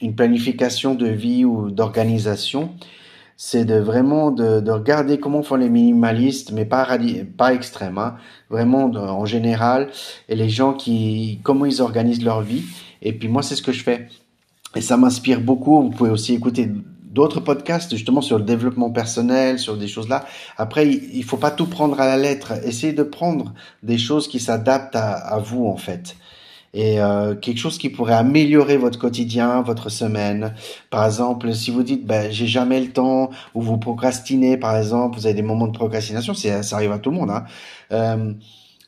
une 0.00 0.14
planification 0.14 0.94
de 0.94 1.06
vie 1.06 1.44
ou 1.44 1.70
d'organisation, 1.70 2.74
c'est 3.36 3.64
de 3.64 3.74
vraiment 3.74 4.30
de, 4.30 4.60
de, 4.60 4.70
regarder 4.70 5.18
comment 5.18 5.42
font 5.42 5.56
les 5.56 5.68
minimalistes, 5.68 6.52
mais 6.52 6.64
pas 6.64 6.86
pas 7.36 7.52
extrêmes, 7.54 7.98
hein, 7.98 8.16
vraiment 8.50 8.84
en 8.86 9.26
général, 9.26 9.90
et 10.28 10.36
les 10.36 10.48
gens 10.48 10.72
qui 10.72 11.40
comment 11.42 11.66
ils 11.66 11.82
organisent 11.82 12.24
leur 12.24 12.42
vie 12.42 12.64
et 13.02 13.12
puis 13.12 13.28
moi, 13.28 13.42
c'est 13.42 13.54
ce 13.54 13.62
que 13.62 13.72
je 13.72 13.82
fais. 13.82 14.08
Et 14.74 14.80
ça 14.80 14.96
m'inspire 14.96 15.40
beaucoup. 15.40 15.80
Vous 15.82 15.90
pouvez 15.90 16.10
aussi 16.10 16.34
écouter 16.34 16.68
d'autres 17.04 17.40
podcasts 17.40 17.94
justement 17.94 18.20
sur 18.20 18.36
le 18.36 18.44
développement 18.44 18.90
personnel, 18.90 19.58
sur 19.58 19.76
des 19.76 19.88
choses 19.88 20.08
là. 20.08 20.26
Après, 20.56 20.86
il 20.88 21.24
faut 21.24 21.36
pas 21.36 21.50
tout 21.50 21.66
prendre 21.66 22.00
à 22.00 22.06
la 22.06 22.16
lettre. 22.16 22.52
Essayez 22.64 22.92
de 22.92 23.04
prendre 23.04 23.54
des 23.82 23.96
choses 23.96 24.28
qui 24.28 24.40
s'adaptent 24.40 24.96
à, 24.96 25.38
vous 25.38 25.66
en 25.66 25.76
fait. 25.76 26.16
Et 26.76 27.00
euh, 27.00 27.34
quelque 27.34 27.56
chose 27.56 27.78
qui 27.78 27.88
pourrait 27.88 28.12
améliorer 28.12 28.76
votre 28.76 28.98
quotidien, 28.98 29.62
votre 29.62 29.88
semaine. 29.88 30.52
Par 30.90 31.06
exemple, 31.06 31.54
si 31.54 31.70
vous 31.70 31.82
dites 31.82 32.06
ben 32.06 32.30
j'ai 32.30 32.46
jamais 32.46 32.80
le 32.80 32.92
temps 32.92 33.30
ou 33.54 33.62
vous 33.62 33.78
procrastinez, 33.78 34.58
par 34.58 34.76
exemple, 34.76 35.16
vous 35.16 35.24
avez 35.24 35.34
des 35.34 35.40
moments 35.40 35.68
de 35.68 35.76
procrastination, 35.76 36.34
ça 36.34 36.76
arrive 36.76 36.92
à 36.92 36.98
tout 36.98 37.10
le 37.10 37.16
monde. 37.16 37.30
Hein. 37.30 37.44
Euh, 37.92 38.34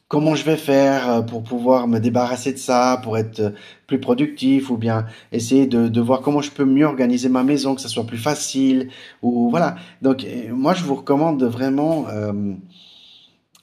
comment 0.09 0.35
je 0.35 0.45
vais 0.45 0.59
faire 0.59 1.11
euh, 1.11 1.23
pour 1.23 1.43
pouvoir 1.43 1.89
me 1.89 1.99
débarrasser 1.99 2.53
de 2.53 2.59
ça, 2.59 3.01
pour 3.03 3.17
être 3.17 3.41
euh, 3.41 3.51
plus 3.87 4.01
productif, 4.01 4.69
ou 4.69 4.77
bien 4.77 5.07
essayer 5.33 5.67
de, 5.67 5.89
de 5.89 6.01
voir 6.03 6.21
comment 6.21 6.43
je 6.43 6.51
peux 6.51 6.67
mieux 6.67 6.85
organiser 6.85 7.31
ma 7.31 7.43
maison, 7.43 7.75
que 7.75 7.81
ça 7.81 7.89
soit 7.89 8.05
plus 8.05 8.19
facile, 8.19 8.91
ou 9.23 9.49
voilà. 9.49 9.77
Donc 10.03 10.25
euh, 10.25 10.53
moi 10.53 10.75
je 10.75 10.85
vous 10.85 10.95
recommande 10.95 11.41
de 11.41 11.47
vraiment 11.47 12.05
euh, 12.09 12.53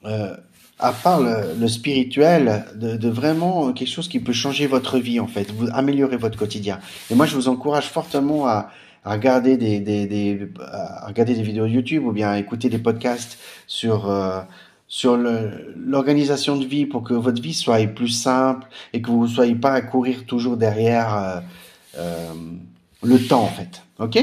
euh, 0.06 0.36
à 0.80 0.92
part 0.92 1.22
le, 1.22 1.68
spirituel, 1.68 2.66
de, 2.76 3.10
vraiment 3.10 3.72
quelque 3.72 3.90
chose 3.90 4.08
qui 4.08 4.20
peut 4.20 4.34
changer 4.34 4.68
votre 4.68 5.00
vie 5.00 5.20
en 5.20 5.28
fait, 5.28 5.52
vous 5.52 5.68
améliorer 5.72 6.18
votre 6.18 6.38
quotidien. 6.38 6.80
Et 7.10 7.16
moi, 7.16 7.26
je 7.26 7.36
vous 7.36 7.48
encourage 7.48 7.88
fortement 7.88 8.48
à, 8.48 8.72
regarder 9.06 9.56
des, 9.56 9.80
des, 9.80 10.50
regarder 11.06 11.36
des 11.36 11.44
vidéos 11.44 11.68
YouTube 11.68 12.06
ou 12.06 12.12
bien 12.12 12.30
à 12.32 12.40
écouter 12.40 12.70
des 12.70 12.80
podcasts 12.80 13.38
sur 13.68 14.10
euh, 14.10 14.42
sur 14.88 15.18
l'organisation 15.18 16.58
de 16.58 16.66
vie 16.66 16.86
pour 16.86 17.04
que 17.04 17.14
votre 17.14 17.42
vie 17.42 17.54
soit 17.54 17.86
plus 17.88 18.10
simple 18.10 18.68
et 18.94 19.02
que 19.02 19.10
vous 19.10 19.24
ne 19.24 19.32
soyez 19.32 19.56
pas 19.56 19.74
à 19.74 19.82
courir 19.82 20.26
toujours 20.26 20.58
derrière 20.58 21.16
euh, 21.16 21.40
euh, 21.98 22.34
le 23.04 23.20
temps 23.20 23.44
en 23.44 23.50
fait. 23.50 23.84
Ok? 24.00 24.18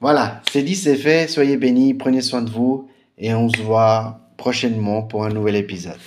Voilà, 0.00 0.42
c'est 0.52 0.62
dit, 0.62 0.76
c'est 0.76 0.96
fait. 0.96 1.28
Soyez 1.28 1.56
bénis, 1.56 1.94
prenez 1.94 2.20
soin 2.20 2.42
de 2.42 2.50
vous 2.50 2.88
et 3.16 3.34
on 3.34 3.48
se 3.48 3.60
voit 3.60 4.20
prochainement 4.38 5.02
pour 5.02 5.26
un 5.26 5.28
nouvel 5.28 5.56
épisode. 5.56 5.98